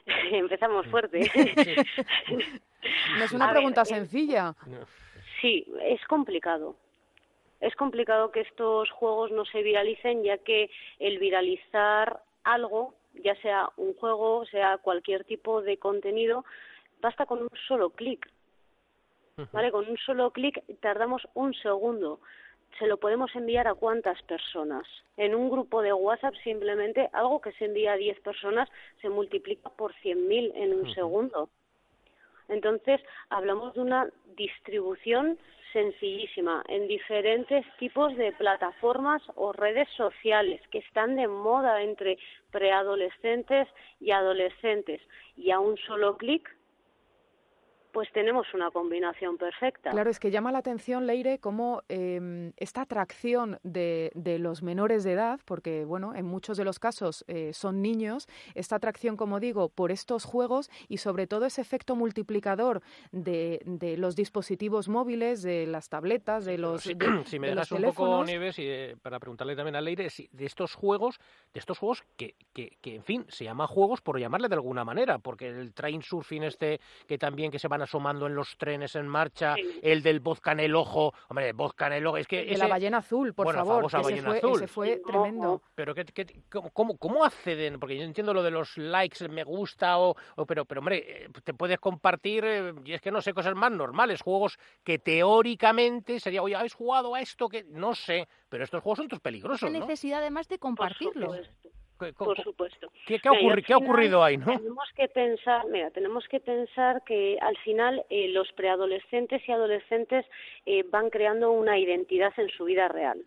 Empezamos 0.33 0.87
fuerte. 0.87 1.21
No 3.19 3.25
es 3.25 3.33
una 3.33 3.49
A 3.51 3.53
pregunta 3.53 3.83
eh, 3.83 3.87
sencilla. 3.87 4.55
Sí, 5.41 5.67
es 5.83 6.05
complicado. 6.07 6.77
Es 7.61 7.75
complicado 7.75 8.31
que 8.31 8.43
estos 8.43 8.91
juegos 8.93 9.33
no 9.33 9.45
se 9.45 9.63
viralicen, 9.63 10.23
ya 10.23 10.39
que 10.39 10.71
el 11.01 11.19
viralizar 11.19 12.23
algo, 12.45 12.95
ya 13.25 13.35
sea 13.43 13.71
un 13.77 13.95
juego, 13.95 14.45
sea 14.47 14.79
cualquier 14.79 15.25
tipo 15.25 15.63
de 15.63 15.79
contenido, 15.79 16.45
basta 17.01 17.27
con 17.27 17.43
un 17.43 17.49
solo 17.67 17.91
clic. 17.91 18.31
¿Vale? 19.53 19.73
Con 19.73 19.89
un 19.89 19.97
solo 19.99 20.31
clic 20.31 20.63
tardamos 20.81 21.27
un 21.35 21.55
segundo. 21.55 22.21
Se 22.79 22.87
lo 22.87 22.99
podemos 22.99 23.35
enviar 23.35 23.69
a 23.69 23.75
cuántas 23.75 24.21
personas. 24.23 24.87
En 25.17 25.35
un 25.35 25.51
grupo 25.51 25.83
de 25.83 25.93
WhatsApp 25.93 26.35
simplemente 26.45 27.09
algo 27.13 27.41
que 27.41 27.53
se 27.53 27.65
envía 27.65 27.93
a 27.93 27.97
10 27.97 28.21
personas 28.21 28.69
se 29.01 29.09
multiplica 29.09 29.71
por 29.71 29.95
100.000 29.95 30.53
en 30.55 30.75
un 30.75 30.93
segundo. 30.93 31.49
Entonces, 32.49 33.01
hablamos 33.31 33.75
de 33.75 33.81
una 33.81 34.09
distribución 34.37 35.39
sencillísima 35.73 36.65
en 36.69 36.87
diferentes 36.89 37.67
tipos 37.79 38.17
de 38.17 38.33
plataformas 38.33 39.23
o 39.35 39.53
redes 39.53 39.89
sociales 39.97 40.61
que 40.71 40.79
están 40.79 41.17
de 41.17 41.29
moda 41.29 41.83
entre 41.83 42.19
preadolescentes 42.51 43.69
y 44.01 44.11
adolescentes. 44.13 45.03
Y 45.37 45.51
a 45.51 45.61
un 45.61 45.77
solo 45.77 46.17
clic, 46.17 46.56
pues 47.97 48.13
tenemos 48.13 48.47
una 48.53 48.71
combinación 48.71 49.39
perfecta. 49.39 49.91
Claro, 49.91 50.11
es 50.11 50.21
que 50.21 50.31
llama 50.31 50.53
la 50.53 50.59
atención, 50.59 51.07
Leire, 51.07 51.39
cómo 51.39 51.81
eh, 51.89 52.53
esta 52.59 52.83
atracción 52.83 53.59
de, 53.63 54.11
de 54.15 54.39
los 54.39 54.63
menores 54.63 55.03
de 55.03 55.13
edad, 55.13 55.41
porque, 55.47 55.87
bueno, 55.87 56.15
en 56.15 56.27
muchos 56.27 56.59
de 56.59 56.67
los 56.67 56.79
casos 56.79 57.25
eh, 57.27 57.55
son 57.55 57.81
niños, 57.81 58.29
esta 58.55 58.77
atracción, 58.77 59.17
como 59.17 59.41
digo, 59.41 59.71
por 59.71 59.91
estos 59.93 60.27
juegos 60.27 60.69
y 60.89 60.99
sobre 60.99 61.27
todo 61.27 61.47
ese 61.47 61.63
efecto 61.63 61.97
multiplicador 61.97 62.83
de, 63.13 63.63
de 63.65 63.97
los 63.97 64.15
dispositivos 64.15 64.91
móviles, 64.91 65.41
de 65.41 65.67
las 65.67 65.89
tabletas, 65.89 66.45
de 66.45 66.59
los, 66.59 66.83
Si, 66.83 66.93
de- 66.93 67.07
si 67.25 67.39
me 67.39 67.49
dejas 67.49 67.73
un 67.73 67.81
poco. 67.83 68.25
Nieves, 68.27 68.59
y, 68.59 68.65
eh, 68.67 68.97
para 69.01 69.19
preguntarle 69.19 69.57
también 69.57 69.77
a 69.77 69.81
Leire, 69.81 70.11
si 70.11 70.29
de 70.33 70.45
estos 70.45 70.75
juegos, 70.75 71.19
de 71.55 71.61
estos 71.61 71.79
juegos 71.79 72.05
que, 72.19 72.35
que, 72.53 72.77
que, 72.83 72.97
en 72.97 73.05
fin, 73.05 73.25
se 73.29 73.45
llama 73.45 73.67
juegos 73.67 74.03
por 74.03 74.21
llamarle 74.21 74.49
de 74.51 74.55
alguna 74.57 74.85
manera, 74.85 75.19
porque 75.19 75.49
el 75.49 75.73
train 75.73 76.03
surfing 76.03 76.43
este, 76.43 76.79
que 77.09 77.17
también 77.17 77.51
que 77.51 77.59
se 77.59 77.69
van 77.69 77.86
asomando 77.87 78.27
en 78.27 78.35
los 78.35 78.57
trenes 78.59 78.95
en 78.95 79.09
marcha, 79.09 79.55
el 79.83 80.03
del 80.03 80.21
vodka 80.21 80.53
en 80.53 80.61
el 80.61 80.75
ojo, 80.75 81.15
hombre, 81.29 81.53
vodka 81.53 81.87
en 81.87 81.95
el 81.95 82.07
ojo, 82.07 82.19
es 82.19 82.27
que 82.27 82.45
de 82.45 82.51
ese- 82.53 82.59
la 82.59 82.69
ballena 82.69 82.99
azul, 82.99 83.33
por 83.35 83.47
bueno, 83.47 83.65
favor, 83.65 83.91
que 83.91 83.97
ballena 83.97 84.29
fue, 84.29 84.39
azul. 84.39 84.57
ese 84.57 84.67
fue 84.67 85.03
tremendo. 85.07 85.63
Pero 85.75 85.95
¿qué, 85.95 86.05
qué- 86.05 86.43
cómo, 86.73 86.97
cómo, 86.99 87.25
acceden? 87.25 87.81
Porque 87.81 87.97
yo 87.97 88.03
entiendo 88.05 88.35
lo 88.35 88.43
de 88.43 88.51
los 88.51 88.77
likes, 88.77 89.27
me 89.29 89.45
gusta, 89.45 89.99
o, 89.99 90.15
o- 90.37 90.47
pero, 90.47 90.65
pero 90.65 90.81
hombre, 90.81 91.25
eh, 91.25 91.29
te 91.43 91.55
puedes 91.55 91.79
compartir, 91.79 92.45
eh, 92.45 92.75
y 92.85 92.93
es 92.93 93.01
que 93.01 93.11
no 93.11 93.23
sé, 93.23 93.33
cosas 93.33 93.55
más 93.55 93.73
normales, 93.73 94.21
juegos 94.23 94.59
que 94.85 94.99
teóricamente 94.99 96.21
sería, 96.21 96.43
oye, 96.43 96.55
¿habéis 96.57 96.75
jugado 96.75 97.15
a 97.15 97.21
esto? 97.21 97.49
que 97.49 97.65
No 97.65 97.95
sé, 97.95 98.29
pero 98.49 98.65
estos 98.65 98.83
juegos 98.83 98.99
son 98.99 99.09
tus 99.09 99.21
peligrosos, 99.21 99.71
¿no? 99.71 99.79
necesidad 99.81 100.21
además 100.21 100.49
de 100.49 100.59
compartirlo. 100.59 101.33
¿Qué- 101.63 101.71
Por 102.17 102.43
supuesto. 102.43 102.91
¿Qué, 103.07 103.19
qué 103.19 103.29
ha 103.29 103.33
ocurri- 103.33 103.65
qué 103.65 103.75
ocurrido 103.75 104.23
ahí, 104.23 104.37
no? 104.37 104.47
Tenemos 104.47 104.89
que 104.95 105.09
pensar, 105.09 105.67
mira, 105.67 105.91
tenemos 105.91 106.27
que 106.29 106.41
pensar 106.41 107.03
que 107.05 107.39
al 107.41 107.57
final 107.59 108.05
eh, 108.11 108.29
los 108.29 108.53
preadolescentes 108.53 109.43
y 109.49 109.53
adolescentes 109.53 110.27
eh, 110.67 110.85
van 110.91 111.11
creando 111.11 111.51
una 111.53 111.79
identidad 111.79 112.33
en 112.39 112.49
su 112.51 112.65
vida 112.65 112.89
real. 112.89 113.23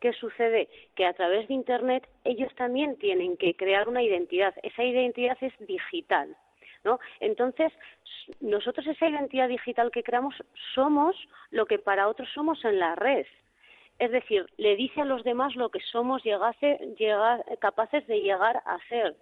¿Qué 0.00 0.12
sucede? 0.14 0.68
Que 0.94 1.04
a 1.06 1.12
través 1.12 1.48
de 1.48 1.54
Internet 1.54 2.08
ellos 2.24 2.54
también 2.56 2.96
tienen 2.96 3.36
que 3.36 3.54
crear 3.54 3.88
una 3.88 4.02
identidad. 4.02 4.54
Esa 4.62 4.82
identidad 4.84 5.36
es 5.40 5.52
digital. 5.66 6.36
¿No? 6.82 6.98
Entonces, 7.20 7.70
nosotros 8.40 8.86
esa 8.86 9.06
identidad 9.06 9.48
digital 9.48 9.90
que 9.90 10.02
creamos 10.02 10.34
somos 10.74 11.14
lo 11.50 11.66
que 11.66 11.78
para 11.78 12.08
otros 12.08 12.26
somos 12.32 12.64
en 12.64 12.78
la 12.78 12.94
red. 12.94 13.26
Es 14.00 14.10
decir, 14.10 14.46
le 14.56 14.76
dice 14.76 15.02
a 15.02 15.04
los 15.04 15.22
demás 15.24 15.54
lo 15.56 15.68
que 15.68 15.80
somos 15.92 16.22
capaces 17.58 18.06
de 18.06 18.20
llegar 18.22 18.62
a 18.64 18.78
ser. 18.88 19.14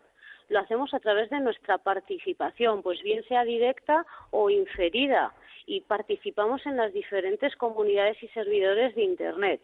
Lo 0.48 0.60
hacemos 0.60 0.94
a 0.94 1.00
través 1.00 1.28
de 1.30 1.40
nuestra 1.40 1.78
participación, 1.78 2.80
pues 2.84 3.02
bien 3.02 3.24
sea 3.24 3.42
directa 3.42 4.06
o 4.30 4.50
inferida, 4.50 5.34
y 5.66 5.80
participamos 5.80 6.64
en 6.64 6.76
las 6.76 6.92
diferentes 6.92 7.56
comunidades 7.56 8.22
y 8.22 8.28
servidores 8.28 8.94
de 8.94 9.02
Internet. 9.02 9.60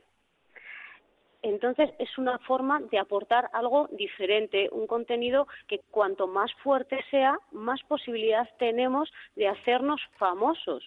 Entonces 1.42 1.90
es 2.00 2.18
una 2.18 2.38
forma 2.40 2.80
de 2.90 2.98
aportar 2.98 3.48
algo 3.52 3.88
diferente, 3.92 4.68
un 4.72 4.88
contenido 4.88 5.46
que 5.68 5.78
cuanto 5.92 6.26
más 6.26 6.52
fuerte 6.54 6.98
sea, 7.12 7.38
más 7.52 7.80
posibilidad 7.84 8.48
tenemos 8.58 9.12
de 9.36 9.46
hacernos 9.46 10.00
famosos 10.18 10.82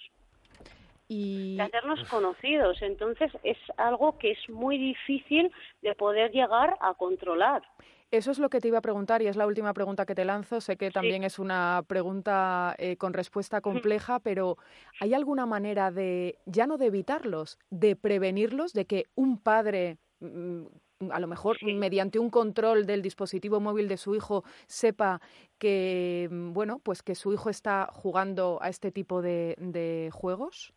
y 1.07 1.55
de 1.55 1.63
hacernos 1.63 2.03
conocidos. 2.09 2.81
Entonces 2.81 3.31
es 3.43 3.57
algo 3.77 4.17
que 4.17 4.31
es 4.31 4.49
muy 4.49 4.77
difícil 4.77 5.51
de 5.81 5.95
poder 5.95 6.31
llegar 6.31 6.77
a 6.81 6.93
controlar. 6.93 7.63
Eso 8.09 8.31
es 8.31 8.39
lo 8.39 8.49
que 8.49 8.61
te 8.61 8.69
iba 8.69 8.77
a 8.77 8.81
preguntar 8.81 9.21
y 9.21 9.27
es 9.27 9.35
la 9.35 9.45
última 9.45 9.73
pregunta 9.73 10.05
que 10.05 10.15
te 10.15 10.23
lanzo. 10.23 10.61
Sé 10.61 10.77
que 10.77 10.91
también 10.91 11.25
es 11.25 11.39
una 11.39 11.83
pregunta 11.87 12.73
eh, 12.77 12.95
con 12.95 13.13
respuesta 13.13 13.59
compleja, 13.59 14.19
pero 14.19 14.57
¿hay 15.01 15.13
alguna 15.13 15.45
manera 15.45 15.91
de, 15.91 16.39
ya 16.45 16.67
no 16.67 16.77
de 16.77 16.85
evitarlos, 16.85 17.59
de 17.69 17.97
prevenirlos, 17.97 18.71
de 18.71 18.85
que 18.85 19.07
un 19.15 19.37
padre, 19.37 19.97
mm, 20.21 20.63
a 21.09 21.19
lo 21.19 21.27
mejor 21.27 21.57
mediante 21.61 22.17
un 22.17 22.29
control 22.29 22.85
del 22.85 23.01
dispositivo 23.01 23.59
móvil 23.59 23.89
de 23.89 23.97
su 23.97 24.15
hijo, 24.15 24.45
sepa 24.67 25.19
que, 25.57 26.29
mm, 26.31 26.53
bueno, 26.53 26.79
pues 26.79 27.03
que 27.03 27.13
su 27.13 27.33
hijo 27.33 27.49
está 27.49 27.89
jugando 27.91 28.57
a 28.61 28.69
este 28.69 28.89
tipo 28.89 29.21
de, 29.21 29.55
de 29.57 30.11
juegos? 30.13 30.73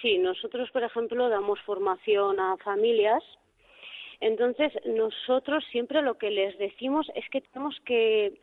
Sí, 0.00 0.18
nosotros, 0.18 0.70
por 0.70 0.82
ejemplo, 0.82 1.28
damos 1.28 1.60
formación 1.62 2.38
a 2.40 2.56
familias. 2.58 3.22
Entonces, 4.20 4.72
nosotros 4.84 5.64
siempre 5.70 6.02
lo 6.02 6.16
que 6.18 6.30
les 6.30 6.56
decimos 6.58 7.06
es 7.14 7.28
que 7.30 7.40
tenemos 7.40 7.78
que, 7.84 8.34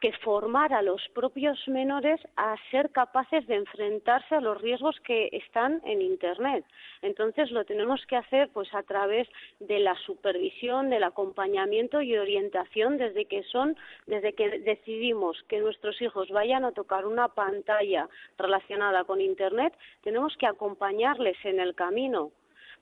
que 0.00 0.12
formar 0.12 0.72
a 0.72 0.82
los 0.82 1.02
propios 1.14 1.58
menores 1.66 2.20
a 2.36 2.56
ser 2.70 2.90
capaces 2.90 3.46
de 3.46 3.56
enfrentarse 3.56 4.34
a 4.34 4.40
los 4.40 4.60
riesgos 4.60 4.98
que 5.00 5.28
están 5.32 5.80
en 5.84 6.02
Internet. 6.02 6.64
Entonces 7.02 7.50
lo 7.50 7.64
tenemos 7.64 8.04
que 8.06 8.16
hacer 8.16 8.48
pues 8.52 8.72
a 8.74 8.82
través 8.82 9.28
de 9.60 9.80
la 9.80 9.94
supervisión, 10.06 10.90
del 10.90 11.04
acompañamiento 11.04 12.00
y 12.00 12.16
orientación 12.16 12.96
desde 12.96 13.24
que 13.26 13.42
son, 13.44 13.76
desde 14.06 14.34
que 14.34 14.60
decidimos 14.60 15.42
que 15.48 15.60
nuestros 15.60 16.00
hijos 16.00 16.28
vayan 16.30 16.64
a 16.64 16.72
tocar 16.72 17.06
una 17.06 17.28
pantalla 17.28 18.08
relacionada 18.36 19.04
con 19.04 19.20
Internet, 19.20 19.72
tenemos 20.02 20.36
que 20.36 20.46
acompañarles 20.46 21.36
en 21.44 21.60
el 21.60 21.74
camino 21.74 22.30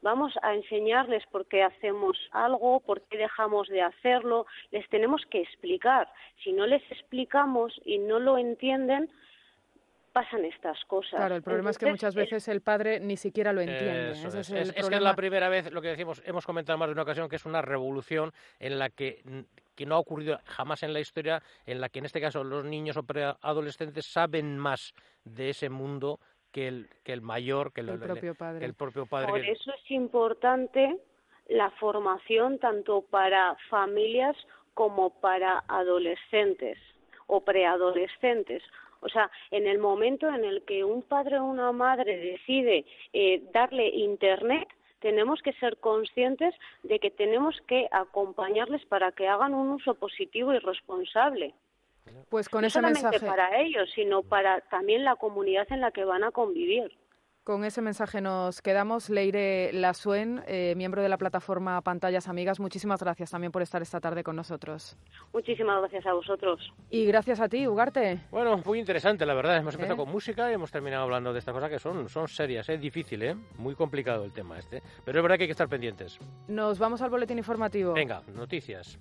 vamos 0.03 0.33
a 0.43 0.55
enseñarles 0.55 1.25
por 1.27 1.47
qué 1.47 1.63
hacemos 1.63 2.17
algo, 2.33 2.81
por 2.81 3.03
qué 3.03 3.19
dejamos 3.19 3.69
de 3.69 3.83
hacerlo, 3.83 4.47
les 4.71 4.89
tenemos 4.89 5.23
que 5.31 5.41
explicar. 5.41 6.09
Si 6.43 6.53
no 6.53 6.67
les 6.67 6.83
explicamos 6.91 7.81
y 7.85 7.99
no 7.99 8.19
lo 8.19 8.39
entienden, 8.39 9.11
pasan 10.13 10.45
estas 10.45 10.83
cosas. 10.87 11.17
Claro, 11.17 11.37
el 11.37 11.43
problema 11.43 11.71
es 11.71 11.79
que 11.79 11.87
muchas 11.87 12.15
veces 12.15 12.49
el 12.49 12.63
padre 12.63 13.01
ni 13.01 13.17
siquiera 13.17 13.53
lo 13.53 13.61
entiende. 13.61 14.13
es, 14.13 14.35
es, 14.51 14.73
que 14.89 14.95
es 14.95 15.01
la 15.01 15.15
primera 15.15 15.49
vez, 15.49 15.71
lo 15.71 15.83
que 15.83 15.89
decimos, 15.89 16.23
hemos 16.25 16.47
comentado 16.47 16.79
más 16.79 16.89
de 16.89 16.93
una 16.93 17.03
ocasión, 17.03 17.29
que 17.29 17.37
es 17.37 17.45
una 17.45 17.61
revolución 17.61 18.33
en 18.59 18.79
la 18.79 18.89
que 18.89 19.23
que 19.77 19.87
no 19.87 19.95
ha 19.95 19.99
ocurrido 19.99 20.41
jamás 20.47 20.83
en 20.83 20.93
la 20.93 21.01
historia, 21.01 21.43
en 21.67 21.81
la 21.81 21.89
que 21.89 22.01
en 22.01 22.07
este 22.07 22.21
caso 22.21 22.43
los 22.43 22.65
niños 22.65 22.97
o 22.97 23.05
preadolescentes 23.05 24.07
saben 24.07 24.59
más 24.59 24.95
de 25.25 25.51
ese 25.51 25.69
mundo 25.69 26.19
que 26.57 26.69
el, 26.69 26.89
que 27.05 27.13
el 27.13 27.21
mayor, 27.21 27.71
que 27.75 27.83
el, 27.83 27.99
propio 27.99 28.35
padre. 28.35 28.65
el 28.65 28.73
propio 28.73 29.05
padre. 29.05 29.29
Por 29.29 29.45
eso 29.45 29.71
es 29.75 29.91
importante 29.91 30.97
la 31.49 31.69
formación 31.73 32.59
tanto 32.59 33.03
para 33.03 33.55
familias 33.69 34.35
como 34.73 35.11
para 35.21 35.65
adolescentes 35.69 36.79
o 37.27 37.43
preadolescentes. 37.43 38.63
O 39.01 39.11
sea, 39.11 39.31
en 39.51 39.67
el 39.67 39.77
momento 39.77 40.31
en 40.31 40.47
el 40.47 40.63
que 40.63 40.83
un 40.83 41.03
padre 41.03 41.39
o 41.39 41.45
una 41.45 41.73
madre 41.73 42.17
decide 42.17 42.87
eh, 43.13 43.43
darle 43.53 43.89
Internet, 43.89 44.67
tenemos 45.01 45.43
que 45.43 45.53
ser 45.61 45.77
conscientes 45.77 46.55
de 46.85 46.99
que 47.01 47.11
tenemos 47.11 47.61
que 47.69 47.87
acompañarles 47.93 48.83
para 48.87 49.13
que 49.13 49.29
hagan 49.29 49.53
un 49.53 49.73
uso 49.73 49.93
positivo 49.93 50.55
y 50.55 50.59
responsable. 50.61 51.53
Pues 52.29 52.49
con 52.49 52.63
no 52.63 52.67
ese 52.67 52.75
solamente 52.75 53.03
mensaje. 53.03 53.27
para 53.27 53.61
ellos, 53.61 53.89
sino 53.95 54.23
para 54.23 54.61
también 54.63 55.05
la 55.05 55.17
comunidad 55.17 55.67
en 55.71 55.81
la 55.81 55.91
que 55.91 56.05
van 56.05 56.25
a 56.25 56.31
convivir. 56.31 56.91
Con 57.47 57.65
ese 57.65 57.81
mensaje 57.81 58.21
nos 58.21 58.61
quedamos. 58.61 59.09
Leire 59.09 59.73
Lasuen, 59.73 60.43
eh, 60.49 60.75
miembro 60.77 61.01
de 61.01 61.09
la 61.09 61.17
plataforma 61.17 61.81
Pantallas 61.81 62.27
Amigas, 62.27 62.59
muchísimas 62.59 63.01
gracias 63.01 63.31
también 63.31 63.53
por 63.53 63.63
estar 63.63 63.81
esta 63.81 64.01
tarde 64.01 64.25
con 64.25 64.35
nosotros. 64.35 64.99
Muchísimas 65.33 65.79
gracias 65.79 66.05
a 66.07 66.13
vosotros. 66.13 66.73
Y 66.91 67.07
gracias 67.07 67.41
a 67.41 67.49
ti, 67.49 67.69
Ugarte. 67.69 68.19
Bueno, 68.33 68.61
muy 68.65 68.81
interesante, 68.81 69.25
la 69.25 69.35
verdad. 69.35 69.59
Hemos 69.59 69.75
empezado 69.75 69.95
¿Eh? 69.95 70.05
con 70.05 70.13
música 70.13 70.51
y 70.51 70.55
hemos 70.55 70.73
terminado 70.73 71.05
hablando 71.05 71.33
de 71.33 71.39
estas 71.39 71.55
cosas 71.55 71.71
que 71.71 71.79
son, 71.79 72.09
son 72.09 72.27
serias, 72.27 72.69
es 72.69 72.81
difícil, 72.81 73.23
¿eh? 73.23 73.37
Muy 73.59 73.77
complicado 73.77 74.25
el 74.25 74.33
tema 74.33 74.59
este. 74.59 74.83
Pero 75.05 75.21
es 75.21 75.23
verdad 75.23 75.37
que 75.37 75.45
hay 75.45 75.49
que 75.49 75.53
estar 75.53 75.69
pendientes. 75.69 76.19
Nos 76.49 76.81
vamos 76.81 77.01
al 77.01 77.11
boletín 77.11 77.39
informativo. 77.39 77.93
Venga, 77.93 78.23
noticias. 78.35 78.99